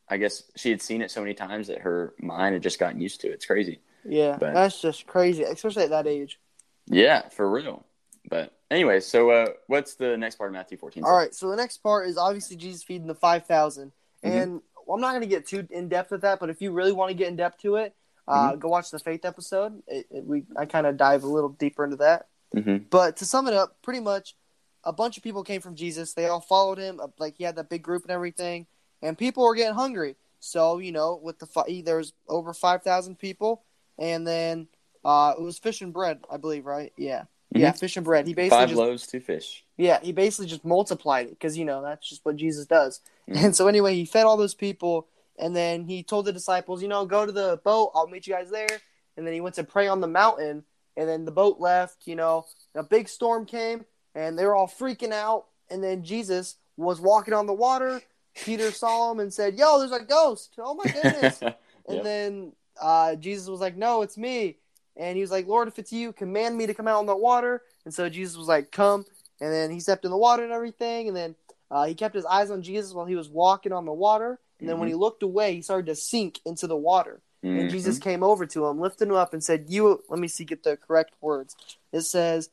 I 0.08 0.18
guess 0.18 0.44
she 0.56 0.70
had 0.70 0.82
seen 0.82 1.02
it 1.02 1.10
so 1.10 1.20
many 1.20 1.34
times 1.34 1.68
that 1.68 1.80
her 1.80 2.14
mind 2.20 2.54
had 2.54 2.62
just 2.62 2.78
gotten 2.80 3.02
used 3.02 3.22
to 3.22 3.28
it. 3.28 3.34
It's 3.34 3.46
crazy. 3.48 3.80
Yeah, 4.06 4.38
but, 4.40 4.54
that's 4.54 4.80
just 4.80 5.08
crazy, 5.08 5.42
especially 5.44 5.84
at 5.84 5.90
that 5.90 6.06
age. 6.06 6.40
Yeah, 6.86 7.28
for 7.30 7.50
real. 7.50 7.84
But 8.30 8.56
anyway, 8.70 9.00
so 9.00 9.32
uh, 9.32 9.48
what's 9.66 9.96
the 9.96 10.16
next 10.16 10.36
part 10.36 10.52
of 10.52 10.54
Matthew 10.54 10.78
14? 10.78 11.04
All 11.04 11.18
right, 11.18 11.34
so 11.34 11.50
the 11.50 11.56
next 11.56 11.80
part 11.80 12.08
is 12.08 12.18
obviously 12.18 12.56
Jesus 12.56 12.84
feeding 12.84 13.08
the 13.08 13.16
5,000. 13.16 13.92
Mm-hmm. 14.24 14.38
And 14.38 14.62
well, 14.88 14.96
I'm 14.96 15.02
not 15.02 15.12
going 15.12 15.22
to 15.22 15.28
get 15.28 15.46
too 15.46 15.68
in 15.70 15.90
depth 15.90 16.12
with 16.12 16.22
that, 16.22 16.40
but 16.40 16.50
if 16.50 16.62
you 16.62 16.72
really 16.72 16.94
want 16.94 17.10
to 17.10 17.16
get 17.16 17.28
in 17.28 17.36
depth 17.36 17.62
to 17.62 17.76
it, 17.76 17.94
uh, 18.28 18.52
mm-hmm. 18.52 18.60
Go 18.60 18.68
watch 18.68 18.92
the 18.92 19.00
Faith 19.00 19.24
episode. 19.24 19.82
It, 19.88 20.08
it, 20.12 20.26
we 20.26 20.44
I 20.58 20.66
kind 20.66 20.86
of 20.86 20.98
dive 20.98 21.24
a 21.24 21.28
little 21.28 21.50
deeper 21.50 21.84
into 21.84 21.98
that. 21.98 22.28
Mm-hmm. 22.56 22.86
But 22.90 23.18
to 23.18 23.26
sum 23.26 23.48
it 23.48 23.54
up, 23.54 23.78
pretty 23.82 24.02
much, 24.02 24.36
a 24.84 24.92
bunch 24.92 25.18
of 25.18 25.24
people 25.24 25.44
came 25.44 25.62
from 25.62 25.76
Jesus. 25.76 26.14
They 26.14 26.28
all 26.28 26.42
followed 26.42 26.78
him. 26.78 27.00
Uh, 27.00 27.08
like 27.20 27.36
he 27.38 27.44
had 27.44 27.56
that 27.56 27.70
big 27.70 27.84
group 27.84 28.04
and 28.04 28.12
everything, 28.12 28.68
and 29.02 29.18
people 29.18 29.44
were 29.44 29.56
getting 29.56 29.76
hungry. 29.76 30.18
So 30.40 30.80
you 30.80 30.92
know, 30.92 31.20
with 31.22 31.40
the 31.40 31.82
there 31.86 31.98
was 31.98 32.14
over 32.28 32.54
five 32.54 32.84
thousand 32.84 33.18
people, 33.18 33.64
and 33.98 34.28
then 34.28 34.68
uh, 35.06 35.34
it 35.38 35.42
was 35.42 35.58
fish 35.58 35.82
and 35.82 35.94
bread, 35.94 36.20
I 36.30 36.36
believe, 36.36 36.66
right? 36.66 36.92
Yeah, 36.98 37.22
mm-hmm. 37.22 37.60
yeah, 37.60 37.72
fish 37.72 37.96
and 37.96 38.06
bread. 38.06 38.28
He 38.28 38.34
basically 38.34 38.58
five 38.58 38.70
just, 38.70 38.80
loaves, 38.80 39.08
two 39.08 39.22
fish. 39.22 39.64
Yeah, 39.78 40.00
he 40.02 40.12
basically 40.12 40.48
just 40.48 40.66
multiplied 40.66 41.28
it 41.28 41.32
because 41.32 41.58
you 41.58 41.66
know 41.66 41.82
that's 41.82 42.10
just 42.10 42.26
what 42.26 42.36
Jesus 42.36 42.66
does. 42.66 43.00
Mm-hmm. 43.30 43.46
And 43.46 43.56
so 43.56 43.68
anyway, 43.68 43.94
he 43.94 44.06
fed 44.06 44.26
all 44.26 44.38
those 44.38 44.56
people 44.56 45.08
and 45.38 45.56
then 45.56 45.86
he 45.86 46.04
told 46.04 46.26
the 46.26 46.34
disciples, 46.34 46.82
you 46.82 46.88
know, 46.88 47.06
go 47.06 47.26
to 47.26 47.32
the 47.32 47.60
boat. 47.64 47.92
I'll 47.94 48.08
meet 48.08 48.28
you 48.28 48.34
guys 48.34 48.50
there. 48.50 48.68
And 49.16 49.26
then 49.26 49.34
he 49.34 49.42
went 49.42 49.56
to 49.56 49.64
pray 49.64 49.88
on 49.88 50.02
the 50.02 50.08
mountain. 50.08 50.64
And 50.96 51.08
then 51.08 51.26
the 51.26 51.32
boat 51.32 51.60
left. 51.60 52.08
You 52.08 52.16
know, 52.16 52.46
a 52.74 52.84
big 52.84 53.08
storm 53.08 53.46
came, 53.46 53.86
and 54.16 54.38
they 54.38 54.46
were 54.46 54.56
all 54.56 54.68
freaking 54.68 55.12
out. 55.12 55.46
And 55.70 55.84
then 55.84 56.04
Jesus 56.04 56.56
was 56.76 57.00
walking 57.00 57.34
on 57.34 57.46
the 57.46 57.54
water. 57.54 58.02
Peter 58.36 58.72
saw 58.72 59.12
him 59.12 59.20
and 59.20 59.32
said, 59.32 59.56
"Yo, 59.56 59.80
there's 59.80 59.92
a 59.92 60.04
ghost! 60.04 60.54
Oh 60.58 60.74
my 60.74 60.92
goodness!" 60.92 61.40
yep. 61.42 61.60
And 61.88 62.06
then 62.06 62.52
uh, 62.82 63.16
Jesus 63.16 63.48
was 63.48 63.60
like, 63.60 63.76
"No, 63.76 64.02
it's 64.02 64.18
me." 64.18 64.58
And 64.96 65.16
he 65.16 65.22
was 65.22 65.30
like, 65.30 65.48
"Lord, 65.48 65.68
if 65.68 65.78
it's 65.78 65.94
you, 65.94 66.14
command 66.14 66.58
me 66.58 66.66
to 66.66 66.74
come 66.74 66.88
out 66.88 66.98
on 66.98 67.06
the 67.06 67.16
water." 67.16 67.62
And 67.86 67.94
so 67.94 68.10
Jesus 68.10 68.38
was 68.38 68.48
like, 68.48 68.72
"Come." 68.72 69.06
And 69.40 69.54
then 69.54 69.72
he 69.72 69.80
stepped 69.80 70.06
in 70.06 70.12
the 70.12 70.18
water 70.18 70.44
and 70.44 70.52
everything. 70.52 71.08
And 71.08 71.16
then 71.16 71.36
uh, 71.70 71.86
he 71.86 71.96
kept 71.96 72.16
his 72.16 72.26
eyes 72.26 72.50
on 72.50 72.62
Jesus 72.62 72.94
while 72.94 73.06
he 73.06 73.16
was 73.16 73.30
walking 73.30 73.72
on 73.72 73.86
the 73.86 73.94
water. 73.94 74.40
And 74.60 74.68
then 74.68 74.76
mm-hmm. 74.76 74.82
when 74.82 74.90
he 74.90 74.96
looked 74.96 75.24
away, 75.24 75.56
he 75.56 75.62
started 75.62 75.86
to 75.88 75.96
sink 75.96 76.40
into 76.46 76.68
the 76.68 76.76
water. 76.76 77.22
Mm-hmm. 77.44 77.60
And 77.60 77.70
Jesus 77.70 78.00
came 78.00 78.24
over 78.24 78.46
to 78.48 78.66
him, 78.66 78.80
lifted 78.80 79.08
him 79.08 79.16
up, 79.16 79.34
and 79.34 79.44
said, 79.44 79.66
"You." 79.68 80.04
Let 80.10 80.20
me 80.20 80.28
see, 80.28 80.44
get 80.44 80.64
the 80.64 80.76
correct 80.76 81.14
words. 81.22 81.56
It 81.94 82.02
says, 82.02 82.50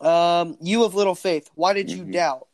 um, 0.00 0.56
"You 0.60 0.84
of 0.84 0.94
little 0.94 1.14
faith, 1.14 1.50
why 1.54 1.72
did 1.72 1.90
you 1.90 2.02
mm-hmm. 2.02 2.12
doubt?" 2.12 2.48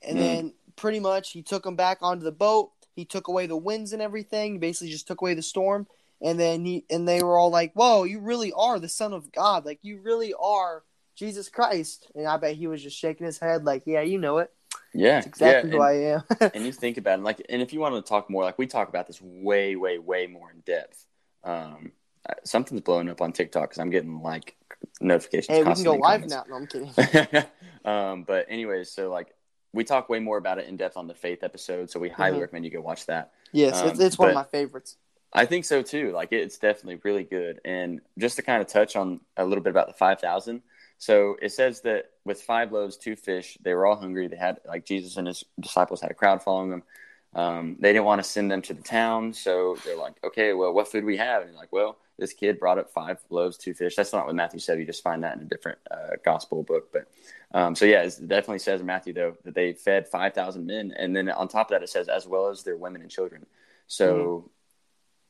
And 0.00 0.16
mm. 0.16 0.20
then 0.20 0.54
pretty 0.76 1.00
much 1.00 1.32
he 1.32 1.42
took 1.42 1.66
him 1.66 1.74
back 1.74 1.98
onto 2.02 2.24
the 2.24 2.32
boat. 2.32 2.70
He 2.94 3.04
took 3.04 3.26
away 3.26 3.46
the 3.46 3.56
winds 3.56 3.92
and 3.92 4.00
everything. 4.00 4.60
Basically, 4.60 4.90
just 4.90 5.08
took 5.08 5.20
away 5.20 5.34
the 5.34 5.42
storm. 5.42 5.88
And 6.22 6.38
then 6.38 6.64
he 6.64 6.84
and 6.88 7.08
they 7.08 7.22
were 7.22 7.36
all 7.36 7.50
like, 7.50 7.72
"Whoa, 7.72 8.04
you 8.04 8.20
really 8.20 8.52
are 8.52 8.78
the 8.78 8.88
Son 8.88 9.12
of 9.12 9.32
God! 9.32 9.64
Like 9.66 9.80
you 9.82 9.98
really 9.98 10.34
are 10.40 10.84
Jesus 11.14 11.48
Christ!" 11.48 12.10
And 12.14 12.26
I 12.26 12.36
bet 12.36 12.56
he 12.56 12.66
was 12.66 12.82
just 12.82 12.98
shaking 12.98 13.26
his 13.26 13.38
head, 13.38 13.64
like, 13.64 13.82
"Yeah, 13.86 14.02
you 14.02 14.18
know 14.18 14.38
it." 14.38 14.52
Yeah, 14.92 15.14
That's 15.14 15.26
exactly 15.26 15.70
yeah. 15.70 15.76
who 15.76 15.82
I 15.82 15.92
am. 15.92 16.22
and 16.54 16.66
you 16.66 16.72
think 16.72 16.96
about 16.96 17.20
it, 17.20 17.22
like, 17.22 17.44
and 17.48 17.62
if 17.62 17.72
you 17.72 17.80
want 17.80 17.94
to 17.94 18.02
talk 18.02 18.28
more, 18.28 18.42
like 18.42 18.58
we 18.58 18.66
talk 18.66 18.88
about 18.88 19.06
this 19.06 19.20
way, 19.22 19.76
way, 19.76 19.98
way 19.98 20.26
more 20.26 20.50
in 20.50 20.60
depth. 20.60 21.06
Um, 21.44 21.92
uh, 22.28 22.34
something's 22.44 22.80
blowing 22.80 23.08
up 23.08 23.20
on 23.20 23.32
TikTok 23.32 23.70
because 23.70 23.78
I'm 23.78 23.90
getting 23.90 24.20
like 24.20 24.56
notifications. 25.00 25.56
Hey, 25.56 25.62
we 25.62 25.74
can 25.74 25.84
go 25.84 25.94
live 25.94 26.26
now. 26.26 26.44
No, 26.48 26.56
I'm 26.56 26.66
kidding. 26.66 26.92
um, 27.84 28.24
but 28.24 28.46
anyways, 28.48 28.90
so 28.90 29.10
like 29.10 29.28
we 29.72 29.84
talk 29.84 30.08
way 30.08 30.18
more 30.18 30.38
about 30.38 30.58
it 30.58 30.66
in 30.66 30.76
depth 30.76 30.96
on 30.96 31.06
the 31.06 31.14
faith 31.14 31.42
episode, 31.42 31.90
so 31.90 32.00
we 32.00 32.08
highly 32.08 32.32
mm-hmm. 32.32 32.42
recommend 32.42 32.64
you 32.64 32.70
go 32.70 32.80
watch 32.80 33.06
that. 33.06 33.32
Yes, 33.52 33.80
um, 33.80 33.88
it's, 33.88 34.00
it's 34.00 34.18
one 34.18 34.28
of 34.28 34.34
my 34.34 34.44
favorites. 34.44 34.96
I 35.32 35.46
think 35.46 35.64
so 35.64 35.82
too. 35.82 36.10
Like 36.12 36.32
it's 36.32 36.58
definitely 36.58 37.00
really 37.04 37.24
good. 37.24 37.60
And 37.64 38.00
just 38.18 38.36
to 38.36 38.42
kind 38.42 38.60
of 38.60 38.68
touch 38.68 38.96
on 38.96 39.20
a 39.36 39.44
little 39.44 39.62
bit 39.62 39.70
about 39.70 39.86
the 39.86 39.94
five 39.94 40.20
thousand. 40.20 40.62
So 41.00 41.36
it 41.40 41.50
says 41.50 41.80
that 41.80 42.10
with 42.26 42.42
five 42.42 42.72
loaves, 42.72 42.98
two 42.98 43.16
fish, 43.16 43.56
they 43.62 43.72
were 43.72 43.86
all 43.86 43.96
hungry. 43.96 44.28
They 44.28 44.36
had 44.36 44.60
like 44.68 44.84
Jesus 44.84 45.16
and 45.16 45.26
his 45.26 45.42
disciples 45.58 46.02
had 46.02 46.10
a 46.10 46.14
crowd 46.14 46.42
following 46.42 46.68
them. 46.68 46.82
Um, 47.34 47.76
they 47.80 47.94
didn't 47.94 48.04
want 48.04 48.22
to 48.22 48.28
send 48.28 48.50
them 48.50 48.60
to 48.62 48.74
the 48.74 48.82
town, 48.82 49.32
so 49.32 49.78
they're 49.82 49.96
like, 49.96 50.22
"Okay, 50.22 50.52
well, 50.52 50.74
what 50.74 50.88
food 50.88 51.04
we 51.04 51.16
have?" 51.16 51.42
And 51.42 51.54
like, 51.54 51.72
"Well, 51.72 51.96
this 52.18 52.34
kid 52.34 52.60
brought 52.60 52.78
up 52.78 52.90
five 52.90 53.18
loaves, 53.30 53.56
two 53.56 53.72
fish." 53.72 53.96
That's 53.96 54.12
not 54.12 54.26
what 54.26 54.34
Matthew 54.34 54.60
said. 54.60 54.78
You 54.78 54.84
just 54.84 55.02
find 55.02 55.24
that 55.24 55.36
in 55.36 55.42
a 55.42 55.46
different 55.46 55.78
uh, 55.90 56.16
gospel 56.22 56.64
book. 56.64 56.92
But 56.92 57.06
um, 57.58 57.74
so 57.74 57.86
yeah, 57.86 58.02
it 58.02 58.18
definitely 58.26 58.58
says 58.58 58.80
in 58.80 58.86
Matthew 58.86 59.14
though 59.14 59.38
that 59.44 59.54
they 59.54 59.72
fed 59.72 60.06
five 60.06 60.34
thousand 60.34 60.66
men, 60.66 60.92
and 60.98 61.16
then 61.16 61.30
on 61.30 61.48
top 61.48 61.68
of 61.68 61.70
that, 61.70 61.82
it 61.82 61.88
says 61.88 62.08
as 62.08 62.26
well 62.26 62.48
as 62.48 62.62
their 62.62 62.76
women 62.76 63.00
and 63.00 63.10
children. 63.10 63.46
So 63.86 64.14
mm-hmm 64.14 64.46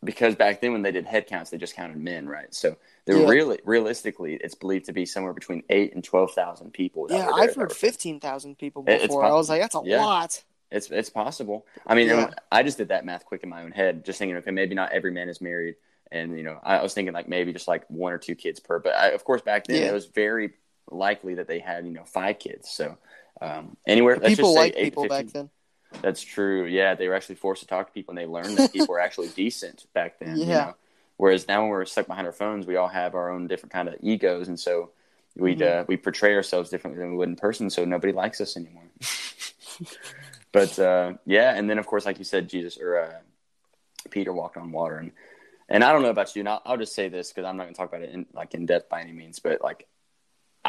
because 0.03 0.35
back 0.35 0.61
then 0.61 0.73
when 0.73 0.83
they 0.83 0.93
did 0.93 1.05
head 1.05 1.27
counts, 1.27 1.51
they 1.51 1.59
just 1.59 1.77
counted 1.77 1.99
men, 1.99 2.27
right? 2.29 2.53
So 2.55 2.77
they're 3.05 3.19
yeah. 3.19 3.29
really 3.29 3.61
realistically, 3.65 4.35
it's 4.35 4.55
believed 4.55 4.87
to 4.87 4.93
be 4.93 5.07
somewhere 5.07 5.33
between 5.33 5.63
eight 5.69 5.95
and 5.95 6.03
twelve 6.03 6.33
thousand 6.33 6.73
people. 6.73 7.07
Yeah, 7.11 7.29
I've 7.33 7.55
heard 7.55 7.73
fifteen 7.73 8.21
thousand 8.21 8.59
people 8.59 8.83
before. 8.83 9.25
I 9.25 9.33
was 9.33 9.49
like, 9.49 9.61
that's 9.61 9.75
a 9.75 9.83
yeah. 9.85 10.05
lot. 10.05 10.43
It's 10.71 10.91
it's 10.91 11.11
possible. 11.11 11.67
I 11.87 11.95
mean, 11.95 12.09
yeah. 12.09 12.31
I 12.51 12.63
just 12.63 12.79
did 12.79 12.89
that 12.89 13.05
math 13.05 13.25
quick 13.25 13.43
in 13.43 13.49
my 13.49 13.63
own 13.63 13.73
head, 13.73 14.05
just 14.05 14.19
thinking, 14.19 14.37
okay, 14.37 14.53
maybe 14.53 14.75
not 14.75 14.93
every 14.93 15.11
man 15.11 15.29
is 15.29 15.41
married, 15.41 15.75
and 16.11 16.37
you 16.37 16.45
know 16.45 16.59
I 16.63 16.83
was 16.83 16.95
thinking 16.95 17.13
like 17.13 17.29
maybe 17.29 17.53
just 17.53 17.69
like 17.69 17.85
one 17.89 18.13
or 18.13 18.19
two 18.19 18.35
kids 18.35 18.61
per. 18.61 18.79
But 18.79 18.95
I, 18.95 19.09
of 19.09 19.25
course 19.25 19.43
back 19.43 19.67
then 19.67 19.83
it 19.83 19.93
was 19.93 20.07
very 20.07 20.53
likely 20.91 21.35
that 21.35 21.49
they 21.49 21.59
had 21.59 21.85
you 21.85 21.93
know 21.93 22.05
five 22.05 22.39
kids. 22.39 22.71
So 22.71 22.97
um, 23.41 23.77
anywhere 23.87 24.17
let's 24.17 24.29
people 24.29 24.55
just 24.55 24.55
say 24.55 24.61
like 24.61 24.77
people 24.77 25.09
back 25.09 25.27
then. 25.27 25.51
That's 26.03 26.23
true. 26.23 26.65
Yeah, 26.65 26.95
they 26.95 27.09
were 27.09 27.15
actually 27.15 27.35
forced 27.37 27.63
to 27.63 27.69
talk 27.69 27.87
to 27.89 27.93
people, 27.93 28.13
and 28.13 28.19
they 28.19 28.27
learned 28.27 28.57
that 28.57 28.73
people 28.73 28.93
were 28.93 29.01
actually 29.01 29.29
decent 29.37 29.87
back 29.93 30.19
then. 30.19 30.41
you 30.41 30.47
Yeah. 30.47 30.65
know? 30.67 30.75
Whereas 31.17 31.47
now, 31.47 31.61
when 31.61 31.71
we're 31.71 31.85
stuck 31.85 32.07
behind 32.07 32.27
our 32.27 32.33
phones, 32.33 32.67
we 32.67 32.77
all 32.77 32.89
have 32.89 33.15
our 33.15 33.31
own 33.31 33.47
different 33.47 33.73
kind 33.73 33.89
of 33.89 33.97
egos, 34.01 34.49
and 34.49 34.59
so 34.59 34.91
we 35.37 35.55
Mhm. 35.57 35.83
uh, 35.83 35.85
we 35.87 35.97
portray 35.97 36.35
ourselves 36.35 36.71
differently 36.71 36.99
than 37.01 37.11
we 37.11 37.17
would 37.19 37.29
in 37.29 37.37
person. 37.37 37.69
So 37.69 37.85
nobody 37.85 38.13
likes 38.13 38.41
us 38.41 38.57
anymore. 38.57 38.85
but 40.53 40.79
uh, 40.79 41.15
yeah, 41.27 41.55
and 41.55 41.69
then 41.69 41.79
of 41.79 41.87
course, 41.87 42.07
like 42.07 42.19
you 42.19 42.25
said, 42.25 42.49
Jesus 42.49 42.79
or 42.79 42.99
uh, 42.99 43.21
Peter 44.11 44.33
walked 44.33 44.57
on 44.57 44.73
water, 44.73 44.97
and 44.97 45.13
and 45.69 45.85
I 45.85 45.93
don't 45.93 46.03
know 46.03 46.09
about 46.11 46.35
you. 46.35 46.41
And 46.41 46.49
I'll, 46.49 46.63
I'll 46.65 46.77
just 46.79 46.95
say 46.95 47.09
this 47.09 47.29
because 47.29 47.45
I'm 47.47 47.57
not 47.57 47.65
going 47.65 47.75
to 47.75 47.79
talk 47.79 47.91
about 47.91 48.03
it 48.03 48.11
in 48.15 48.27
like 48.33 48.55
in 48.55 48.67
depth 48.67 48.89
by 48.89 49.01
any 49.03 49.13
means, 49.13 49.39
but 49.39 49.61
like 49.63 49.87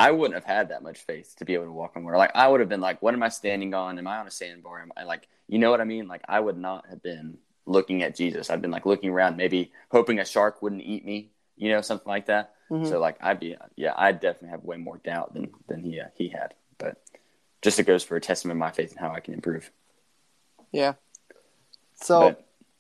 I 0.01 0.12
wouldn't 0.12 0.34
have 0.34 0.43
had 0.43 0.70
that 0.70 0.81
much 0.81 1.00
faith 1.00 1.36
to 1.38 1.46
be 1.46 1.53
able 1.53 1.65
to 1.65 1.72
walk 1.72 1.93
on 1.96 2.03
water. 2.03 2.17
Like 2.17 2.31
I 2.36 2.48
would 2.48 2.60
have 2.60 2.70
been 2.70 2.81
like, 2.81 3.01
what 3.01 3.13
am 3.13 3.22
I 3.22 3.29
standing 3.29 3.74
on? 3.74 4.00
Am 4.00 4.08
I 4.08 4.17
on 4.17 4.27
a 4.27 4.31
sandbar? 4.31 4.81
Am 4.81 4.91
I 4.98 5.03
like, 5.03 5.27
you 5.48 5.60
know 5.60 5.70
what 5.70 5.81
I 5.81 5.84
mean? 5.84 6.08
Like 6.08 6.22
I 6.27 6.39
would 6.39 6.58
not 6.58 6.88
have 6.89 7.03
been 7.03 7.38
looking 7.67 8.01
at 8.01 8.15
Jesus. 8.15 8.50
I'd 8.50 8.62
been 8.62 8.72
like 8.72 8.88
looking 8.88 9.12
around, 9.12 9.38
maybe 9.38 9.72
hoping 9.91 10.20
a 10.20 10.25
shark 10.25 10.62
wouldn't 10.62 10.81
eat 10.81 11.05
me, 11.05 11.29
you 11.55 11.70
know, 11.70 11.81
something 11.81 12.10
like 12.10 12.25
that. 12.25 12.55
Mhm. 12.72 12.88
So 12.88 13.00
like 13.00 13.17
I'd 13.22 13.39
be, 13.39 13.55
yeah, 13.75 13.93
I 13.96 14.12
definitely 14.12 14.50
have 14.50 14.63
way 14.63 14.77
more 14.77 14.98
doubt 14.98 15.34
than 15.36 15.51
than 15.67 15.84
he 15.84 16.00
uh, 16.00 16.05
he 16.15 16.29
had. 16.29 16.55
But 16.79 16.98
just 17.62 17.77
it 17.79 17.84
goes 17.86 18.03
for 18.03 18.15
a 18.15 18.22
testament 18.22 18.58
of 18.58 18.60
my 18.60 18.72
faith 18.72 18.91
and 18.91 19.00
how 19.00 19.13
I 19.13 19.20
can 19.20 19.36
improve. 19.36 19.72
Yeah. 20.72 20.93
So 21.93 22.36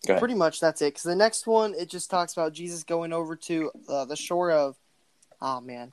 But, 0.07 0.17
pretty 0.17 0.33
much 0.33 0.59
that's 0.59 0.81
it. 0.81 0.93
Because 0.93 1.03
the 1.03 1.15
next 1.15 1.45
one, 1.45 1.75
it 1.75 1.87
just 1.87 2.09
talks 2.09 2.33
about 2.33 2.53
Jesus 2.53 2.83
going 2.83 3.13
over 3.13 3.35
to 3.35 3.71
uh, 3.87 4.05
the 4.05 4.15
shore 4.15 4.49
of, 4.49 4.75
oh 5.39 5.61
man, 5.61 5.91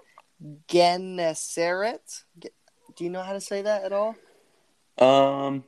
Gennesaret. 0.68 2.22
Ge- 2.38 2.46
Do 2.96 3.04
you 3.04 3.10
know 3.10 3.22
how 3.22 3.32
to 3.32 3.40
say 3.40 3.62
that 3.62 3.84
at 3.84 3.92
all? 3.92 4.14
Um, 4.98 5.64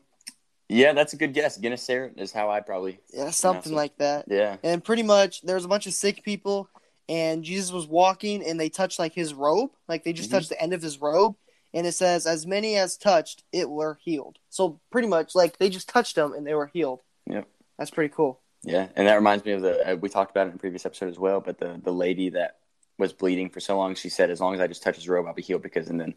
yeah, 0.68 0.92
that's 0.92 1.12
a 1.12 1.16
good 1.16 1.34
guess. 1.34 1.56
Gennesaret 1.58 2.14
is 2.18 2.32
how 2.32 2.50
I'd 2.50 2.66
probably, 2.66 3.00
Yeah, 3.12 3.30
something 3.30 3.72
like 3.74 3.96
that. 3.98 4.26
yeah. 4.28 4.56
And 4.62 4.82
pretty 4.82 5.02
much, 5.02 5.42
there 5.42 5.54
was 5.56 5.64
a 5.64 5.68
bunch 5.68 5.86
of 5.86 5.92
sick 5.92 6.22
people, 6.22 6.68
and 7.08 7.42
Jesus 7.42 7.72
was 7.72 7.86
walking, 7.86 8.44
and 8.44 8.58
they 8.58 8.68
touched 8.68 8.98
like 8.98 9.12
his 9.14 9.34
robe, 9.34 9.70
like 9.88 10.04
they 10.04 10.12
just 10.12 10.28
Mhm. 10.28 10.34
touched 10.34 10.48
the 10.48 10.60
end 10.60 10.72
of 10.72 10.82
his 10.82 11.00
robe, 11.00 11.36
and 11.74 11.86
it 11.86 11.92
says, 11.92 12.26
"As 12.26 12.46
many 12.46 12.76
as 12.76 12.96
touched, 12.96 13.44
it 13.52 13.68
were 13.68 13.98
healed." 14.02 14.38
So 14.48 14.80
pretty 14.90 15.08
much, 15.08 15.34
like 15.34 15.58
they 15.58 15.68
just 15.70 15.88
touched 15.88 16.14
them, 16.16 16.32
and 16.32 16.46
they 16.46 16.54
were 16.54 16.66
healed. 16.68 17.02
Yeah, 17.26 17.42
That's 17.78 17.90
pretty 17.90 18.12
cool. 18.14 18.40
Yeah, 18.62 18.88
and 18.94 19.08
that 19.08 19.14
reminds 19.14 19.44
me 19.44 19.52
of 19.52 19.62
the 19.62 19.92
uh, 19.92 19.96
we 19.96 20.08
talked 20.08 20.30
about 20.30 20.46
it 20.46 20.50
in 20.50 20.56
a 20.56 20.58
previous 20.58 20.84
episode 20.86 21.08
as 21.08 21.18
well. 21.18 21.40
But 21.40 21.58
the 21.58 21.80
the 21.82 21.92
lady 21.92 22.28
that 22.30 22.58
was 23.00 23.12
bleeding 23.12 23.50
for 23.50 23.60
so 23.60 23.76
long, 23.76 23.94
she 23.96 24.08
said, 24.08 24.30
"As 24.30 24.40
long 24.40 24.54
as 24.54 24.60
I 24.60 24.68
just 24.68 24.82
touch 24.82 24.96
his 24.96 25.08
robe, 25.08 25.26
I'll 25.26 25.34
be 25.34 25.42
healed." 25.42 25.62
Because 25.62 25.88
and 25.88 26.00
then, 26.00 26.14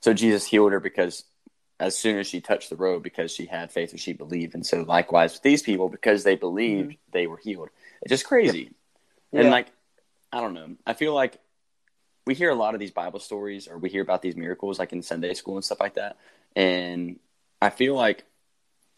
so 0.00 0.14
Jesus 0.14 0.46
healed 0.46 0.72
her 0.72 0.80
because 0.80 1.24
as 1.78 1.98
soon 1.98 2.18
as 2.18 2.26
she 2.26 2.40
touched 2.40 2.70
the 2.70 2.76
robe, 2.76 3.02
because 3.02 3.32
she 3.32 3.46
had 3.46 3.70
faith 3.70 3.90
and 3.90 4.00
she 4.00 4.12
believed, 4.12 4.54
and 4.54 4.66
so 4.66 4.82
likewise 4.82 5.34
with 5.34 5.42
these 5.42 5.62
people, 5.62 5.88
because 5.88 6.24
they 6.24 6.36
believed, 6.36 6.90
mm-hmm. 6.90 7.10
they 7.12 7.26
were 7.26 7.38
healed. 7.38 7.68
It's 8.02 8.10
just 8.10 8.26
crazy, 8.26 8.72
and 9.32 9.44
Yeah. 9.44 9.50
like 9.50 9.66
I 10.32 10.40
don't 10.40 10.54
know, 10.54 10.76
I 10.86 10.94
feel 10.94 11.14
like 11.14 11.38
we 12.26 12.34
hear 12.34 12.50
a 12.50 12.54
lot 12.54 12.74
of 12.74 12.80
these 12.80 12.92
Bible 12.92 13.20
stories, 13.20 13.68
or 13.68 13.78
we 13.78 13.90
hear 13.90 14.02
about 14.02 14.22
these 14.22 14.36
miracles, 14.36 14.78
like 14.78 14.92
in 14.92 15.02
Sunday 15.02 15.34
school 15.34 15.56
and 15.56 15.64
stuff 15.64 15.80
like 15.80 15.94
that, 15.94 16.16
and 16.56 17.18
I 17.60 17.70
feel 17.70 17.94
like. 17.94 18.24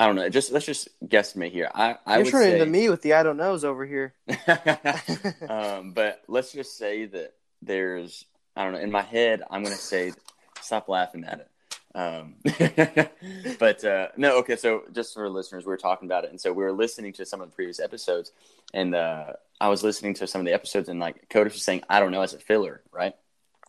I 0.00 0.06
don't 0.06 0.16
know. 0.16 0.28
Just 0.28 0.50
let's 0.52 0.66
just 0.66 0.88
guesstimate 1.06 1.52
here. 1.52 1.70
I, 1.74 1.96
I 2.06 2.18
You're 2.18 2.26
turning 2.26 2.48
say, 2.50 2.60
into 2.60 2.66
me 2.66 2.88
with 2.88 3.02
the 3.02 3.14
I 3.14 3.22
don't 3.22 3.36
knows 3.36 3.64
over 3.64 3.86
here. 3.86 4.14
um, 5.48 5.92
but 5.92 6.22
let's 6.28 6.52
just 6.52 6.76
say 6.76 7.06
that 7.06 7.34
there's 7.60 8.24
I 8.56 8.64
don't 8.64 8.72
know 8.72 8.80
in 8.80 8.90
my 8.90 9.02
head 9.02 9.42
I'm 9.50 9.62
gonna 9.62 9.76
say 9.76 10.12
stop 10.60 10.88
laughing 10.88 11.24
at 11.24 11.40
it. 11.40 11.48
Um, 11.94 12.36
but 13.58 13.84
uh, 13.84 14.08
no, 14.16 14.38
okay. 14.38 14.56
So 14.56 14.84
just 14.92 15.14
for 15.14 15.28
listeners, 15.28 15.64
we 15.64 15.70
were 15.70 15.76
talking 15.76 16.08
about 16.08 16.24
it, 16.24 16.30
and 16.30 16.40
so 16.40 16.52
we 16.52 16.64
were 16.64 16.72
listening 16.72 17.12
to 17.14 17.26
some 17.26 17.40
of 17.40 17.50
the 17.50 17.54
previous 17.54 17.78
episodes, 17.80 18.32
and 18.72 18.94
uh, 18.94 19.34
I 19.60 19.68
was 19.68 19.82
listening 19.82 20.14
to 20.14 20.26
some 20.26 20.40
of 20.40 20.46
the 20.46 20.54
episodes, 20.54 20.88
and 20.88 20.98
like 21.00 21.28
Codis 21.28 21.52
was 21.52 21.62
saying, 21.62 21.82
I 21.88 22.00
don't 22.00 22.10
know 22.10 22.22
as 22.22 22.32
a 22.34 22.38
filler, 22.38 22.80
right? 22.90 23.14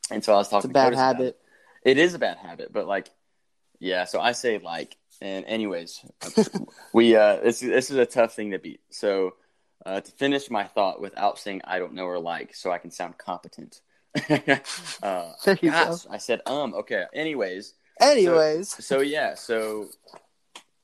And 0.10 0.24
so 0.24 0.34
I 0.34 0.38
was 0.38 0.48
It's 0.48 0.51
talking. 0.51 0.70
a 0.70 0.74
to 0.74 0.74
bad 0.74 0.94
about 0.94 1.00
habit. 1.18 1.39
It. 1.84 1.92
it 1.92 1.98
is 1.98 2.13
a 2.13 2.20
bad 2.20 2.38
habit, 2.38 2.72
but 2.72 2.88
like, 2.88 3.10
yeah. 3.80 4.06
So 4.06 4.22
I 4.22 4.32
say 4.32 4.58
like, 4.58 4.96
and 5.22 5.46
anyways, 5.46 6.03
we 6.93 7.15
uh, 7.15 7.38
this 7.38 7.60
this 7.60 7.89
is 7.91 7.98
a 7.98 8.05
tough 8.05 8.36
thing 8.36 8.51
to 8.51 8.60
beat. 8.60 8.82
So 8.89 9.36
uh, 9.86 10.01
to 10.01 10.12
finish 10.13 10.50
my 10.50 10.65
thought 10.65 11.01
without 11.01 11.39
saying 11.39 11.62
I 11.63 11.79
don't 11.79 11.93
know 11.93 12.05
or 12.05 12.20
like, 12.20 12.55
so 12.55 12.72
I 12.72 12.77
can 12.77 12.91
sound 12.91 13.17
competent. 13.17 13.82
uh, 14.29 15.32
gosh, 15.62 16.05
I 16.10 16.17
said 16.17 16.41
um. 16.46 16.74
Okay. 16.74 17.05
Anyways, 17.13 17.74
Anyways, 18.01 18.86
so 18.86 19.01
yeah, 19.01 19.36
so 19.36 19.89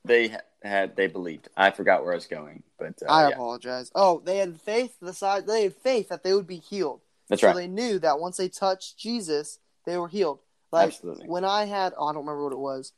they 0.04 0.36
had 0.62 0.96
they 0.96 1.06
believed. 1.06 1.48
I 1.56 1.70
forgot 1.70 2.02
where 2.02 2.12
I 2.12 2.16
was 2.16 2.26
going, 2.26 2.62
but 2.78 2.94
uh, 3.06 3.10
I 3.12 3.28
yeah, 3.28 3.34
apologize. 3.34 3.90
Oh, 3.94 4.22
they 4.24 4.38
had 4.38 4.60
faith. 4.60 4.96
The 5.00 5.12
side 5.12 5.46
they 5.46 5.64
had 5.64 5.74
faith 5.76 6.08
that 6.08 6.22
they 6.22 6.34
would 6.34 6.46
be 6.46 6.58
healed. 6.58 7.00
that's 7.28 7.40
so 7.40 7.48
right. 7.48 7.56
they 7.56 7.66
knew 7.68 7.98
that 7.98 8.20
once 8.20 8.36
they 8.36 8.48
touched 8.48 8.98
Jesus, 8.98 9.58
they 9.86 9.96
were 9.96 10.08
healed. 10.08 10.40
Like 10.72 10.88
Absolutely. 10.88 11.26
when 11.26 11.44
I 11.44 11.64
had, 11.64 11.94
oh, 11.96 12.06
I 12.06 12.12
don't 12.12 12.24
remember 12.24 12.44
what 12.44 12.52
it 12.52 12.58
was. 12.58 12.92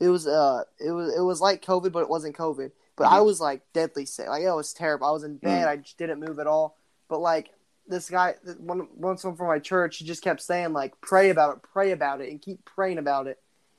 It 0.00 0.08
was 0.08 0.26
uh, 0.26 0.64
it 0.78 0.90
was 0.90 1.14
it 1.14 1.20
was 1.20 1.40
like 1.40 1.64
COVID, 1.64 1.92
but 1.92 2.02
it 2.02 2.08
wasn't 2.08 2.36
COVID. 2.36 2.72
But 2.96 3.08
I 3.08 3.18
Mhm. 3.18 3.26
was 3.26 3.40
like 3.40 3.62
deadly 3.72 4.06
sick. 4.06 4.28
Like 4.28 4.42
it 4.42 4.50
was 4.50 4.72
terrible. 4.72 5.06
I 5.06 5.10
was 5.10 5.24
in 5.24 5.36
bed. 5.36 5.66
Mm. 5.66 5.70
I 5.70 5.76
just 5.76 5.98
didn't 5.98 6.20
move 6.20 6.38
at 6.38 6.46
all. 6.46 6.76
But 7.08 7.20
like 7.20 7.50
this 7.86 8.08
guy, 8.08 8.34
one 8.58 8.88
one 8.96 9.18
someone 9.18 9.36
from 9.36 9.48
my 9.48 9.58
church, 9.58 9.98
he 9.98 10.04
just 10.04 10.22
kept 10.22 10.40
saying 10.42 10.72
like, 10.72 11.00
pray 11.00 11.30
about 11.30 11.56
it, 11.56 11.62
pray 11.62 11.92
about 11.92 12.20
it, 12.20 12.30
and 12.30 12.40
keep 12.40 12.64
praying 12.64 12.98
about 12.98 13.26
it. 13.26 13.38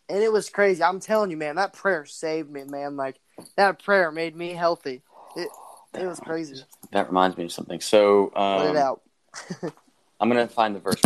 And 0.09 0.21
it 0.21 0.31
was 0.31 0.49
crazy. 0.49 0.83
I'm 0.83 0.99
telling 0.99 1.31
you, 1.31 1.37
man, 1.37 1.55
that 1.55 1.73
prayer 1.73 2.05
saved 2.05 2.51
me, 2.51 2.63
man. 2.65 2.97
Like 2.97 3.19
that 3.55 3.83
prayer 3.83 4.11
made 4.11 4.35
me 4.35 4.53
healthy. 4.53 5.01
It 5.35 5.49
it 5.93 6.05
was 6.05 6.19
crazy. 6.19 6.61
That 6.91 7.07
reminds 7.07 7.37
me 7.37 7.45
of 7.45 7.51
something. 7.51 7.81
So 7.81 8.31
um, 8.35 8.67
it 8.67 8.75
out. 8.75 9.01
I'm 10.19 10.29
gonna 10.29 10.47
find 10.47 10.75
the 10.75 10.79
verse. 10.79 11.01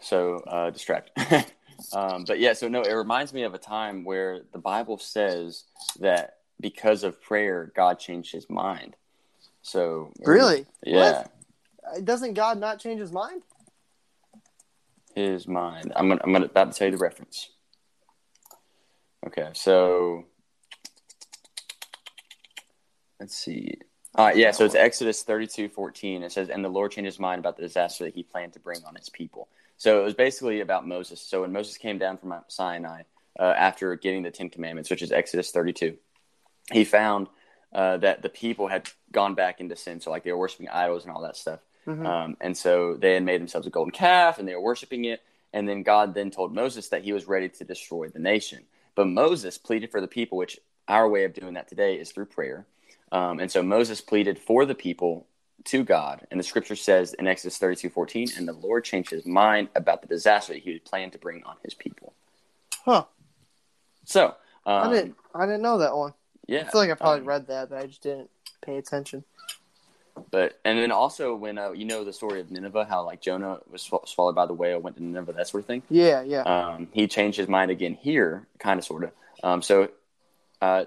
So 0.00 0.36
uh, 0.46 0.70
distract. 0.70 1.10
um, 1.92 2.24
but 2.24 2.38
yeah, 2.38 2.52
so 2.52 2.68
no, 2.68 2.82
it 2.82 2.92
reminds 2.92 3.32
me 3.32 3.42
of 3.42 3.54
a 3.54 3.58
time 3.58 4.04
where 4.04 4.40
the 4.52 4.58
Bible 4.58 4.98
says 4.98 5.64
that 6.00 6.38
because 6.60 7.04
of 7.04 7.20
prayer, 7.22 7.72
God 7.74 7.98
changed 7.98 8.32
His 8.32 8.48
mind. 8.50 8.96
So 9.62 10.12
Really? 10.20 10.66
yeah, 10.84 11.24
Uh, 11.86 12.00
Doesn't 12.00 12.34
God 12.34 12.58
not 12.58 12.80
change 12.80 13.00
his 13.00 13.12
mind? 13.12 13.42
His 15.14 15.48
mind. 15.48 15.92
I'm 15.96 16.08
gonna 16.08 16.20
I'm 16.22 16.32
gonna 16.32 16.46
about 16.46 16.72
to 16.72 16.78
tell 16.78 16.88
you 16.88 16.96
the 16.96 17.02
reference. 17.02 17.50
Okay, 19.26 19.50
so 19.52 20.24
let's 23.20 23.34
see. 23.34 23.78
Right, 24.16 24.36
yeah, 24.36 24.50
so 24.52 24.64
it's 24.64 24.74
Exodus 24.74 25.22
32 25.22 25.68
14. 25.68 26.22
It 26.22 26.32
says, 26.32 26.48
And 26.48 26.64
the 26.64 26.68
Lord 26.68 26.92
changed 26.92 27.06
his 27.06 27.18
mind 27.20 27.40
about 27.40 27.56
the 27.56 27.62
disaster 27.62 28.04
that 28.04 28.14
he 28.14 28.22
planned 28.22 28.52
to 28.54 28.60
bring 28.60 28.80
on 28.86 28.94
his 28.94 29.08
people. 29.08 29.48
So 29.78 30.00
it 30.00 30.04
was 30.04 30.14
basically 30.14 30.60
about 30.60 30.86
Moses. 30.86 31.20
So 31.20 31.42
when 31.42 31.52
Moses 31.52 31.78
came 31.78 31.98
down 31.98 32.18
from 32.18 32.30
Mount 32.30 32.50
Sinai 32.50 33.02
uh, 33.38 33.54
after 33.56 33.94
getting 33.96 34.22
the 34.22 34.30
Ten 34.30 34.50
Commandments, 34.50 34.90
which 34.90 35.02
is 35.02 35.12
Exodus 35.12 35.50
32, 35.50 35.96
he 36.72 36.84
found 36.84 37.28
uh, 37.72 37.96
that 37.98 38.22
the 38.22 38.28
people 38.28 38.68
had 38.68 38.88
gone 39.12 39.34
back 39.34 39.60
into 39.60 39.76
sin. 39.76 40.00
So, 40.00 40.10
like, 40.10 40.24
they 40.24 40.32
were 40.32 40.38
worshiping 40.38 40.68
idols 40.68 41.04
and 41.04 41.12
all 41.14 41.22
that 41.22 41.36
stuff. 41.36 41.60
Mhm. 41.86 42.06
Um, 42.06 42.36
and 42.40 42.56
so 42.56 42.94
they 42.94 43.14
had 43.14 43.22
made 43.22 43.40
themselves 43.40 43.66
a 43.66 43.70
golden 43.70 43.92
calf 43.92 44.38
and 44.38 44.46
they 44.46 44.54
were 44.54 44.60
worshiping 44.60 45.04
it. 45.04 45.22
And 45.52 45.68
then 45.68 45.82
God 45.82 46.14
then 46.14 46.30
told 46.30 46.54
Moses 46.54 46.88
that 46.88 47.04
he 47.04 47.12
was 47.12 47.26
ready 47.26 47.48
to 47.48 47.64
destroy 47.64 48.08
the 48.08 48.18
nation. 48.18 48.64
But 48.94 49.06
Moses 49.06 49.56
pleaded 49.56 49.90
for 49.90 50.00
the 50.00 50.08
people, 50.08 50.36
which 50.36 50.58
our 50.88 51.08
way 51.08 51.24
of 51.24 51.32
doing 51.32 51.54
that 51.54 51.68
today 51.68 51.98
is 51.98 52.10
through 52.10 52.26
prayer. 52.26 52.66
Um, 53.12 53.38
and 53.40 53.50
so 53.50 53.62
Moses 53.62 54.00
pleaded 54.00 54.38
for 54.38 54.66
the 54.66 54.74
people 54.74 55.26
to 55.64 55.84
God. 55.84 56.26
And 56.30 56.38
the 56.38 56.44
scripture 56.44 56.76
says 56.76 57.14
in 57.14 57.26
Exodus 57.26 57.58
32 57.58 57.90
14, 57.90 58.28
and 58.36 58.48
the 58.48 58.52
Lord 58.52 58.84
changed 58.84 59.10
his 59.10 59.26
mind 59.26 59.68
about 59.74 60.02
the 60.02 60.08
disaster 60.08 60.52
that 60.52 60.62
he 60.62 60.72
had 60.72 60.84
planned 60.84 61.12
to 61.12 61.18
bring 61.18 61.42
on 61.44 61.56
his 61.62 61.74
people. 61.74 62.14
Huh. 62.84 63.04
So, 64.04 64.34
um, 64.64 64.88
I 64.88 64.92
didn't. 64.92 65.16
I 65.34 65.46
didn't 65.46 65.62
know 65.62 65.78
that 65.78 65.96
one. 65.96 66.14
yeah. 66.46 66.60
I 66.66 66.70
feel 66.70 66.80
like 66.80 66.90
I 66.90 66.94
probably 66.94 67.20
um, 67.20 67.26
read 67.26 67.46
that, 67.48 67.70
but 67.70 67.78
I 67.78 67.86
just 67.86 68.02
didn't 68.02 68.30
pay 68.62 68.76
attention. 68.76 69.24
But 70.30 70.58
and 70.64 70.78
then 70.78 70.90
also 70.90 71.34
when 71.34 71.58
uh, 71.58 71.72
you 71.72 71.84
know 71.84 72.04
the 72.04 72.12
story 72.12 72.40
of 72.40 72.50
Nineveh, 72.50 72.86
how 72.88 73.04
like 73.04 73.20
Jonah 73.20 73.58
was 73.70 73.82
sw- 73.82 74.06
swallowed 74.06 74.34
by 74.34 74.46
the 74.46 74.54
whale, 74.54 74.80
went 74.80 74.96
to 74.96 75.04
Nineveh, 75.04 75.32
that 75.34 75.48
sort 75.48 75.62
of 75.62 75.66
thing. 75.66 75.82
Yeah, 75.90 76.22
yeah. 76.22 76.42
Um, 76.42 76.88
he 76.92 77.06
changed 77.06 77.38
his 77.38 77.48
mind 77.48 77.70
again 77.70 77.94
here, 77.94 78.46
kind 78.58 78.78
of, 78.78 78.84
sort 78.84 79.04
of. 79.04 79.12
Um, 79.42 79.62
so 79.62 79.90
uh, 80.60 80.86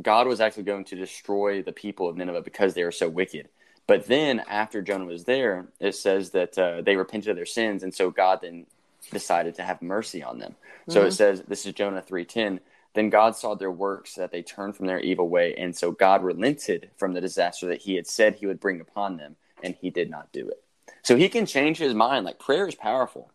God 0.00 0.26
was 0.26 0.40
actually 0.40 0.64
going 0.64 0.84
to 0.86 0.96
destroy 0.96 1.62
the 1.62 1.72
people 1.72 2.08
of 2.08 2.16
Nineveh 2.16 2.42
because 2.42 2.74
they 2.74 2.84
were 2.84 2.92
so 2.92 3.08
wicked. 3.08 3.48
But 3.88 4.06
then 4.06 4.40
after 4.40 4.82
Jonah 4.82 5.06
was 5.06 5.24
there, 5.24 5.66
it 5.80 5.96
says 5.96 6.30
that 6.30 6.56
uh, 6.56 6.82
they 6.82 6.94
repented 6.94 7.30
of 7.30 7.36
their 7.36 7.46
sins, 7.46 7.82
and 7.82 7.92
so 7.92 8.10
God 8.10 8.40
then 8.42 8.66
decided 9.10 9.56
to 9.56 9.62
have 9.64 9.80
mercy 9.82 10.22
on 10.22 10.38
them. 10.38 10.54
So 10.88 11.02
it 11.02 11.08
Mhm. 11.08 11.12
says, 11.16 11.42
this 11.48 11.66
is 11.66 11.72
Jonah 11.72 12.02
three 12.02 12.24
ten. 12.24 12.60
Then 12.94 13.10
God 13.10 13.34
saw 13.36 13.54
their 13.54 13.70
works 13.70 14.14
that 14.14 14.30
they 14.30 14.42
turned 14.42 14.76
from 14.76 14.86
their 14.86 15.00
evil 15.00 15.28
way, 15.28 15.54
and 15.56 15.74
so 15.76 15.90
God 15.90 16.22
relented 16.22 16.90
from 16.96 17.12
the 17.14 17.20
disaster 17.20 17.66
that 17.66 17.80
He 17.82 17.94
had 17.96 18.06
said 18.06 18.34
He 18.36 18.46
would 18.46 18.60
bring 18.60 18.80
upon 18.80 19.16
them, 19.16 19.36
and 19.62 19.74
he 19.74 19.90
did 19.90 20.10
not 20.10 20.30
do 20.32 20.48
it. 20.48 20.62
So 21.02 21.16
he 21.16 21.28
can 21.28 21.46
change 21.46 21.78
his 21.78 21.94
mind. 21.94 22.26
Like 22.26 22.38
prayer 22.38 22.68
is 22.68 22.74
powerful. 22.74 23.30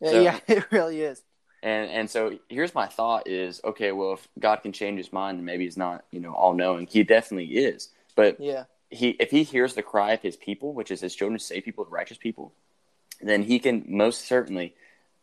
Yeah, 0.00 0.10
So- 0.10 0.22
yeah, 0.22 0.38
it 0.48 0.72
really 0.72 1.02
is. 1.02 1.22
And 1.62 1.90
and 1.90 2.08
so 2.08 2.38
here's 2.48 2.74
my 2.74 2.86
thought 2.86 3.26
is 3.28 3.60
okay, 3.64 3.92
well 3.92 4.12
if 4.14 4.28
God 4.38 4.56
can 4.62 4.72
change 4.72 4.96
his 4.98 5.12
mind 5.12 5.36
and 5.38 5.44
maybe 5.44 5.64
he's 5.64 5.76
not, 5.76 6.04
you 6.12 6.20
know, 6.20 6.32
all 6.32 6.54
knowing, 6.54 6.86
he 6.86 7.02
definitely 7.02 7.56
is. 7.58 7.90
But 8.14 8.40
Yeah. 8.40 8.64
He 8.90 9.10
if 9.20 9.30
he 9.30 9.42
hears 9.42 9.74
the 9.74 9.82
cry 9.82 10.12
of 10.12 10.22
his 10.22 10.36
people, 10.36 10.72
which 10.72 10.90
is 10.90 11.00
his 11.00 11.14
children, 11.14 11.38
saved 11.38 11.64
people, 11.64 11.86
righteous 11.90 12.18
people, 12.18 12.52
then 13.20 13.42
he 13.42 13.58
can 13.58 13.84
most 13.86 14.26
certainly 14.26 14.74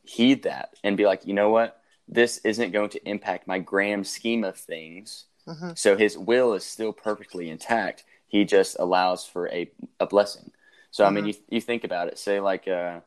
heed 0.03 0.43
that 0.43 0.74
and 0.84 0.98
be 0.98 1.05
like, 1.05 1.25
you 1.25 1.34
know 1.34 1.50
what, 1.50 1.81
this 2.07 2.38
isn't 2.39 2.72
going 2.72 2.89
to 2.89 3.10
impact 3.10 3.48
my 3.48 3.57
grand 3.60 4.05
scheme 4.05 4.43
of 4.43 4.55
things. 4.57 5.25
hmm 5.48 5.72
So 5.75 5.98
his 5.98 6.17
will 6.17 6.53
is 6.53 6.63
still 6.65 6.93
perfectly 6.93 7.50
intact. 7.50 8.03
He 8.27 8.45
just 8.45 8.77
allows 8.79 9.25
for 9.25 9.48
a 9.50 9.69
a 10.00 10.05
blessing. 10.05 10.51
So 10.91 11.05
I 11.05 11.10
mean, 11.10 11.25
Mhm. 11.25 11.27
you 11.27 11.34
you 11.50 11.62
think 11.62 11.84
about 11.84 12.07
it. 12.07 12.17
Say 12.19 12.39
like 12.39 12.67
uh, 12.67 13.00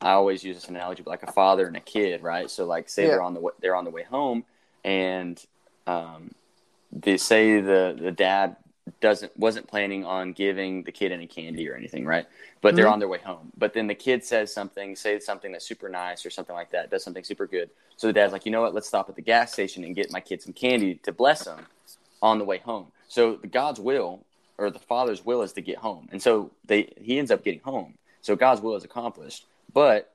I 0.00 0.12
always 0.12 0.42
use 0.44 0.56
this 0.56 0.68
analogy, 0.68 1.02
but 1.02 1.10
like 1.10 1.22
a 1.24 1.32
father 1.32 1.66
and 1.66 1.76
a 1.76 1.80
kid, 1.80 2.22
right? 2.22 2.48
So 2.50 2.64
like 2.64 2.88
say 2.88 3.02
Yeah. 3.04 3.10
they're 3.10 3.22
on 3.22 3.34
the 3.34 3.40
way, 3.40 3.52
they're 3.60 3.76
on 3.76 3.84
the 3.84 3.90
way 3.90 4.02
home, 4.04 4.44
and 4.84 5.36
um, 5.86 6.30
they 6.92 7.16
say 7.18 7.60
the 7.60 7.96
the 8.00 8.12
dad 8.12 8.56
doesn't 9.00 9.34
wasn't 9.36 9.66
planning 9.66 10.04
on 10.04 10.32
giving 10.32 10.82
the 10.82 10.92
kid 10.92 11.12
any 11.12 11.26
candy 11.26 11.68
or 11.68 11.74
anything, 11.74 12.04
right? 12.04 12.26
But 12.60 12.76
they're 12.76 12.86
Mhm. 12.86 12.92
on 12.92 12.98
their 12.98 13.08
way 13.08 13.18
home. 13.18 13.50
But 13.56 13.72
then 13.72 13.86
the 13.86 13.94
kid 13.94 14.24
says 14.24 14.52
something, 14.52 14.94
say 14.94 15.18
something 15.20 15.52
that's 15.52 15.64
super 15.64 15.88
nice 15.88 16.26
or 16.26 16.30
something 16.30 16.54
like 16.54 16.70
that, 16.70 16.90
does 16.90 17.02
something 17.02 17.24
super 17.24 17.46
good. 17.46 17.70
So 17.96 18.06
the 18.06 18.12
dad's 18.12 18.32
like, 18.32 18.44
you 18.44 18.52
know 18.52 18.60
what? 18.60 18.74
Let's 18.74 18.88
stop 18.88 19.08
at 19.08 19.16
the 19.16 19.22
gas 19.22 19.52
station 19.52 19.84
and 19.84 19.94
get 19.94 20.12
my 20.12 20.20
kid 20.20 20.42
some 20.42 20.52
candy 20.52 20.96
to 20.96 21.12
bless 21.12 21.46
him 21.46 21.66
on 22.20 22.38
the 22.38 22.44
way 22.44 22.58
home. 22.58 22.92
So 23.08 23.36
the 23.36 23.46
God's 23.46 23.80
will 23.80 24.24
or 24.58 24.70
the 24.70 24.78
father's 24.78 25.24
will 25.24 25.42
is 25.42 25.54
to 25.54 25.62
get 25.62 25.78
home, 25.78 26.08
and 26.12 26.22
so 26.22 26.50
they 26.66 26.92
he 27.00 27.18
ends 27.18 27.30
up 27.30 27.42
getting 27.42 27.60
home. 27.60 27.94
So 28.20 28.36
God's 28.36 28.60
will 28.60 28.76
is 28.76 28.84
accomplished, 28.84 29.46
but 29.72 30.14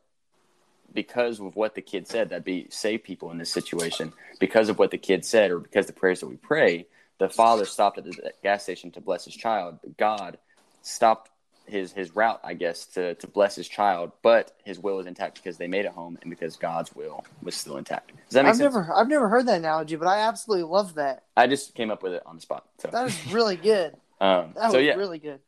because 0.93 1.39
of 1.39 1.55
what 1.55 1.75
the 1.75 1.81
kid 1.81 2.07
said, 2.07 2.29
that'd 2.29 2.43
be 2.45 2.67
save 2.69 3.03
people 3.03 3.31
in 3.31 3.37
this 3.37 3.51
situation. 3.51 4.13
Because 4.39 4.69
of 4.69 4.77
what 4.77 4.91
the 4.91 4.97
kid 4.97 5.25
said, 5.25 5.51
or 5.51 5.59
because 5.59 5.87
the 5.87 5.93
prayers 5.93 6.19
that 6.21 6.27
we 6.27 6.37
pray, 6.37 6.85
the 7.17 7.29
father 7.29 7.65
stopped 7.65 7.97
at 7.97 8.03
the 8.05 8.33
gas 8.43 8.63
station 8.63 8.91
to 8.91 9.01
bless 9.01 9.25
his 9.25 9.35
child. 9.35 9.79
God 9.97 10.37
stopped 10.81 11.31
his 11.65 11.91
his 11.91 12.15
route, 12.15 12.39
I 12.43 12.53
guess, 12.53 12.85
to 12.87 13.15
to 13.15 13.27
bless 13.27 13.55
his 13.55 13.67
child, 13.67 14.11
but 14.21 14.55
his 14.63 14.79
will 14.79 14.99
is 14.99 15.07
intact 15.07 15.35
because 15.35 15.57
they 15.57 15.67
made 15.67 15.85
it 15.85 15.91
home 15.91 16.17
and 16.21 16.29
because 16.29 16.55
God's 16.57 16.93
will 16.95 17.23
was 17.41 17.55
still 17.55 17.77
intact. 17.77 18.11
Does 18.15 18.33
that 18.33 18.43
make 18.43 18.51
I've 18.51 18.57
sense? 18.57 18.73
never 18.75 18.93
I've 18.93 19.07
never 19.07 19.29
heard 19.29 19.47
that 19.47 19.57
analogy, 19.57 19.95
but 19.95 20.07
I 20.07 20.19
absolutely 20.19 20.65
love 20.65 20.95
that. 20.95 21.23
I 21.35 21.47
just 21.47 21.73
came 21.75 21.91
up 21.91 22.03
with 22.03 22.13
it 22.13 22.23
on 22.25 22.35
the 22.35 22.41
spot. 22.41 22.65
So, 22.79 22.89
That 22.91 23.07
is 23.07 23.31
really 23.31 23.55
good. 23.55 23.95
um, 24.21 24.53
That 24.55 24.71
so 24.71 24.77
was 24.77 24.85
yeah, 24.87 24.95
really 24.95 25.19
good. 25.19 25.39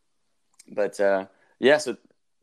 but 0.69 0.99
uh, 0.99 1.25
yeah, 1.59 1.77
so 1.77 1.97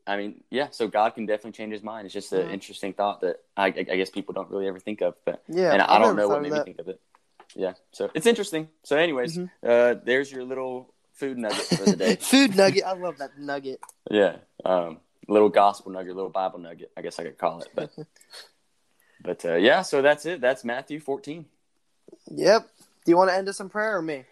I 0.07 0.17
mean, 0.17 0.43
yeah, 0.51 0.67
so 0.71 0.87
God 0.87 1.15
can 1.15 1.25
definitely 1.25 1.53
change 1.53 1.73
his 1.73 1.83
mind. 1.83 2.05
It's 2.05 2.13
just 2.13 2.31
an 2.31 2.47
Mhm. 2.47 2.51
interesting 2.53 2.93
thought 2.93 3.21
that 3.21 3.37
I, 3.57 3.67
I 3.67 3.71
guess 3.83 4.09
people 4.09 4.33
don't 4.33 4.49
really 4.49 4.67
ever 4.67 4.79
think 4.79 5.01
of, 5.01 5.15
but 5.25 5.43
Yeah, 5.49 5.73
and 5.73 5.81
I 5.81 5.95
I've 5.95 6.01
don't 6.01 6.15
know 6.15 6.27
what 6.29 6.41
made 6.43 6.53
me 6.53 6.59
think 6.59 6.79
of 6.79 6.87
it. 6.87 7.01
Yeah, 7.55 7.73
so 7.91 8.09
it's 8.13 8.25
interesting. 8.25 8.67
So, 8.83 8.97
anyways, 8.97 9.37
Mhm. 9.37 9.49
uh, 9.63 9.99
there's 10.03 10.31
your 10.31 10.43
little 10.43 10.93
food 11.13 11.37
nugget 11.37 11.63
for 11.65 11.85
the 11.85 11.95
day. 11.95 12.15
Food 12.19 12.55
nugget. 12.55 12.83
I 12.83 12.93
love 12.93 13.17
that 13.19 13.37
nugget. 13.39 13.79
yeah, 14.11 14.37
um, 14.65 14.99
little 15.27 15.49
gospel 15.49 15.91
nugget, 15.93 16.15
little 16.15 16.29
Bible 16.29 16.59
nugget. 16.59 16.91
I 16.97 17.01
guess 17.01 17.17
I 17.19 17.23
could 17.23 17.37
call 17.37 17.61
it, 17.61 17.69
but 17.73 17.91
but 19.21 19.45
uh, 19.45 19.55
yeah. 19.55 19.81
So 19.81 20.01
that's 20.01 20.25
it. 20.25 20.41
That's 20.41 20.63
Matthew 20.65 20.99
14. 20.99 21.45
Yep. 22.31 22.69
Do 23.05 23.11
you 23.11 23.17
want 23.17 23.29
to 23.29 23.35
end 23.35 23.47
us 23.47 23.59
in 23.59 23.69
prayer 23.69 23.97
or 23.97 24.01
me? 24.01 24.25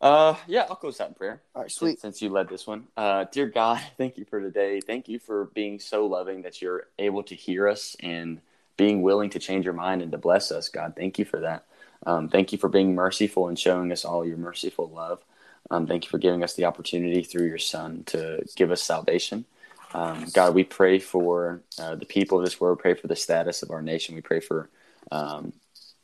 Uh, 0.00 0.36
yeah, 0.46 0.66
I'll 0.68 0.76
close 0.76 1.00
out 1.00 1.08
in 1.08 1.14
prayer. 1.14 1.40
All 1.54 1.62
right, 1.62 1.70
since- 1.70 1.78
sweet. 1.78 2.00
Since 2.00 2.22
you 2.22 2.28
led 2.30 2.48
this 2.48 2.66
one, 2.66 2.86
uh, 2.96 3.24
dear 3.30 3.46
God, 3.46 3.80
thank 3.98 4.16
you 4.18 4.24
for 4.24 4.40
today. 4.40 4.80
Thank 4.80 5.08
you 5.08 5.18
for 5.18 5.46
being 5.54 5.78
so 5.78 6.06
loving 6.06 6.42
that 6.42 6.60
you're 6.62 6.88
able 6.98 7.22
to 7.24 7.34
hear 7.34 7.68
us 7.68 7.96
and 8.00 8.40
being 8.76 9.02
willing 9.02 9.30
to 9.30 9.38
change 9.38 9.64
your 9.64 9.74
mind 9.74 10.02
and 10.02 10.12
to 10.12 10.18
bless 10.18 10.50
us. 10.50 10.68
God, 10.68 10.94
thank 10.96 11.18
you 11.18 11.24
for 11.24 11.40
that. 11.40 11.64
Um, 12.06 12.28
thank 12.28 12.52
you 12.52 12.58
for 12.58 12.68
being 12.68 12.94
merciful 12.94 13.48
and 13.48 13.58
showing 13.58 13.92
us 13.92 14.04
all 14.04 14.26
your 14.26 14.36
merciful 14.36 14.88
love. 14.88 15.24
Um, 15.70 15.86
thank 15.86 16.04
you 16.04 16.10
for 16.10 16.18
giving 16.18 16.44
us 16.44 16.54
the 16.54 16.66
opportunity 16.66 17.22
through 17.22 17.46
your 17.46 17.58
Son 17.58 18.04
to 18.06 18.44
give 18.56 18.70
us 18.70 18.82
salvation. 18.82 19.46
Um, 19.94 20.26
God, 20.34 20.54
we 20.54 20.64
pray 20.64 20.98
for 20.98 21.62
uh, 21.78 21.94
the 21.94 22.04
people 22.04 22.38
of 22.38 22.44
this 22.44 22.60
world. 22.60 22.80
Pray 22.80 22.94
for 22.94 23.06
the 23.06 23.16
status 23.16 23.62
of 23.62 23.70
our 23.70 23.80
nation. 23.80 24.14
We 24.14 24.20
pray 24.20 24.40
for 24.40 24.68
um, 25.10 25.52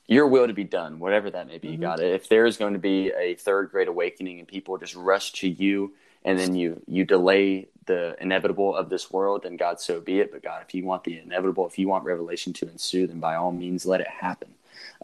your 0.07 0.26
will 0.26 0.46
to 0.46 0.53
be 0.53 0.64
done, 0.64 0.98
whatever 0.98 1.31
that 1.31 1.46
may 1.46 1.59
be, 1.59 1.76
Mhm. 1.76 1.81
God. 1.81 2.00
If 2.00 2.29
there 2.29 2.46
is 2.46 2.57
going 2.57 2.72
to 2.72 2.79
be 2.79 3.12
a 3.12 3.35
third 3.35 3.70
great 3.70 3.88
awakening 3.88 4.38
and 4.38 4.48
people 4.48 4.79
just 4.79 4.94
rush 4.94 5.33
to 5.35 5.48
you 5.48 5.92
and 6.24 6.38
then 6.38 6.55
you 6.55 6.83
you 6.87 7.05
delay 7.05 7.68
the 7.87 8.16
inevitable 8.20 8.76
of 8.76 8.88
this 8.90 9.11
world, 9.11 9.42
then 9.42 9.57
God, 9.57 9.81
so 9.81 10.00
be 10.00 10.20
it. 10.20 10.31
But 10.33 10.42
God, 10.42 10.62
if 10.66 10.74
you 10.74 10.85
want 10.85 11.05
the 11.05 11.18
inevitable, 11.18 11.66
if 11.66 11.79
you 11.79 11.88
want 11.88 12.05
revelation 12.05 12.53
to 12.55 12.68
ensue, 12.68 13.07
then 13.07 13.20
by 13.20 13.35
all 13.37 13.53
means 13.53 13.87
let 13.87 14.00
it 14.00 14.09
happen. 14.09 14.55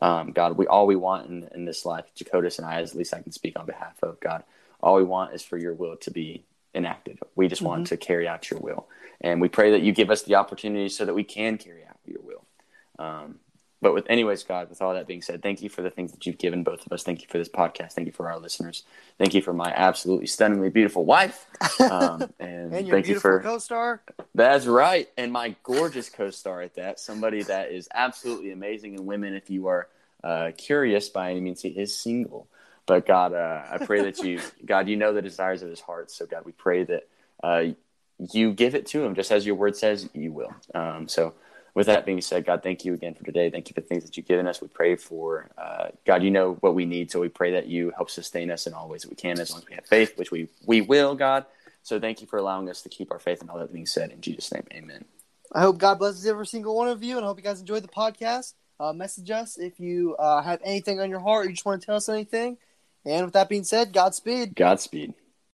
Um, 0.03 0.33
God, 0.33 0.57
we 0.57 0.67
all 0.67 0.87
we 0.87 0.97
want 0.97 1.29
in, 1.29 1.49
in 1.55 1.65
this 1.65 1.85
life, 1.85 2.05
Jacotus 2.15 2.59
and 2.59 2.67
I, 2.67 2.81
as 2.81 2.91
at 2.93 2.97
least 2.97 3.15
I 3.15 3.23
can 3.23 3.33
speak 3.33 3.59
on 3.59 3.67
behalf 3.67 4.03
of 4.03 4.21
God. 4.21 4.45
All 4.83 4.97
we 4.97 5.05
want 5.05 5.35
is 5.35 5.43
for 5.43 5.57
your 5.57 5.75
will 5.75 5.97
to 5.97 6.11
be 6.11 6.45
enacted. 6.75 7.19
We 7.35 7.49
just 7.49 7.63
want 7.63 7.87
to 7.89 7.97
carry 7.97 8.29
out 8.29 8.51
your 8.51 8.61
will, 8.61 8.87
and 9.21 9.41
we 9.41 9.49
pray 9.49 9.71
that 9.73 9.83
you 9.83 9.93
give 9.93 10.11
us 10.11 10.23
the 10.23 10.35
opportunity 10.35 10.89
so 10.89 11.05
that 11.05 11.15
we 11.15 11.25
can 11.25 11.59
carry 11.59 11.85
out 11.85 11.99
your 12.05 12.21
will. 12.23 12.45
Um, 12.99 13.41
but 13.83 13.93
with 13.93 14.09
anyways, 14.09 14.43
God, 14.43 14.71
with 14.71 14.81
all 14.81 14.95
that 14.95 15.07
being 15.07 15.23
said, 15.23 15.43
thank 15.43 15.61
you 15.61 15.69
for 15.69 15.83
the 15.83 15.91
things 15.91 16.13
that 16.13 16.27
you've 16.27 16.39
given 16.39 16.63
both 16.63 16.87
of 16.87 16.93
us. 16.93 17.03
Thank 17.03 17.21
you 17.21 17.29
for 17.29 17.39
this 17.39 17.49
podcast. 17.49 17.93
Thank 17.93 18.07
you 18.07 18.13
for 18.13 18.31
our 18.31 18.39
listeners. 18.39 18.85
Thank 19.19 19.35
you 19.35 19.43
for 19.43 19.53
my 19.53 19.71
absolutely 19.75 20.27
stunningly 20.27 20.71
beautiful 20.71 21.05
wife. 21.05 21.47
Um, 21.81 22.23
and, 22.41 22.73
and 22.73 22.87
your 22.87 22.97
thank 22.97 23.09
you 23.09 23.21
for 23.21 23.41
co-star. 23.41 24.03
that's 24.35 24.67
right. 24.67 25.09
And 25.19 25.31
my 25.31 25.57
gorgeous 25.63 26.09
co-star 26.09 26.63
at 26.63 26.77
that, 26.77 26.99
somebody 26.99 27.43
that 27.45 27.71
is 27.71 27.89
absolutely 27.93 28.51
amazing 28.53 28.97
And 28.97 29.07
women. 29.07 29.35
If 29.35 29.51
you 29.51 29.67
are 29.67 29.89
uh, 30.25 30.53
curious 30.57 31.11
by 31.11 31.31
any 31.31 31.41
means, 31.41 31.61
he 31.61 31.69
is 31.69 31.97
single. 31.97 32.49
But 32.87 33.05
God, 33.05 33.35
uh, 33.35 33.63
I 33.71 33.79
pray 33.79 34.03
that 34.05 34.19
you, 34.23 34.41
God, 34.65 34.89
you 34.89 34.97
know 34.97 35.13
the 35.13 35.23
desires 35.23 35.63
of 35.63 35.69
his 35.69 35.81
heart. 35.81 36.11
So 36.11 36.25
God, 36.25 36.45
we 36.47 36.53
pray 36.53 36.85
that 36.85 37.09
uh, 37.43 37.65
you 38.33 38.53
give 38.53 38.75
it 38.75 38.87
to 38.87 39.05
him, 39.05 39.15
just 39.15 39.31
as 39.33 39.45
your 39.45 39.57
word 39.57 39.77
says 39.77 40.09
you 40.15 40.33
will. 40.33 40.55
Um, 40.75 41.09
so 41.09 41.35
with 41.77 41.89
that 41.89 42.07
being 42.07 42.23
said, 42.23 42.47
God, 42.47 42.63
thank 42.63 42.87
you 42.87 42.95
again 42.95 43.13
for 43.13 43.23
today. 43.23 43.51
Thank 43.51 43.69
you 43.69 43.75
for 43.75 43.83
the 43.83 43.87
things 43.87 44.03
that 44.05 44.17
you've 44.17 44.25
given 44.25 44.47
us. 44.47 44.63
We 44.63 44.69
pray 44.69 44.97
for, 44.97 45.51
uh, 45.59 45.89
God, 46.07 46.23
you 46.23 46.31
know 46.31 46.55
what 46.61 46.75
we 46.75 46.87
need. 46.87 47.11
So 47.11 47.21
we 47.21 47.29
pray 47.29 47.53
that 47.53 47.67
you 47.67 47.93
help 47.95 48.09
sustain 48.09 48.51
us 48.51 48.67
in 48.67 48.73
all 48.73 48.89
ways 48.89 49.03
that 49.03 49.11
we 49.11 49.17
can, 49.17 49.39
as 49.39 49.51
long 49.51 49.61
as 49.61 49.69
we 49.69 49.75
have 49.75 49.85
faith, 49.85 50.17
which 50.17 50.31
we, 50.31 50.49
we 50.65 50.81
will, 50.81 51.15
God. 51.15 51.45
So 51.83 52.01
thank 52.01 52.23
you 52.23 52.27
for 52.27 52.39
allowing 52.39 52.71
us 52.71 52.81
to 52.81 52.89
keep 52.89 53.13
our 53.13 53.19
faith 53.19 53.43
and 53.43 53.51
all 53.51 53.59
that 53.59 53.75
being 53.75 53.85
said. 53.85 54.11
In 54.11 54.23
Jesus' 54.23 54.51
name, 54.55 54.65
amen. 54.73 55.05
I 55.53 55.61
hope 55.61 55.77
God 55.77 55.99
blesses 55.99 56.27
every 56.27 56.47
single 56.47 56.75
one 56.75 56.89
of 56.89 57.03
you, 57.03 57.17
and 57.17 57.27
I 57.27 57.29
hope 57.29 57.37
you 57.37 57.45
guys 57.45 57.61
enjoyed 57.61 57.85
the 57.85 57.89
podcast. 57.89 58.55
Uh, 58.81 58.95
message 58.95 59.31
us 59.31 59.59
if 59.59 59.79
you 59.79 60.17
uh, 60.17 60.41
have 60.41 60.61
anything 60.65 60.99
on 60.99 61.11
your 61.11 61.21
heart 61.21 61.45
or 61.45 61.49
you 61.51 61.55
just 61.55 61.67
want 61.67 61.83
to 61.83 61.87
tell 61.87 61.97
us 61.97 62.09
anything. 62.09 62.57
And 63.05 63.27
with 63.27 63.35
that 63.35 63.51
being 63.51 63.65
said, 63.65 63.93
Godspeed. 63.93 64.57
Godspeed. 64.57 65.13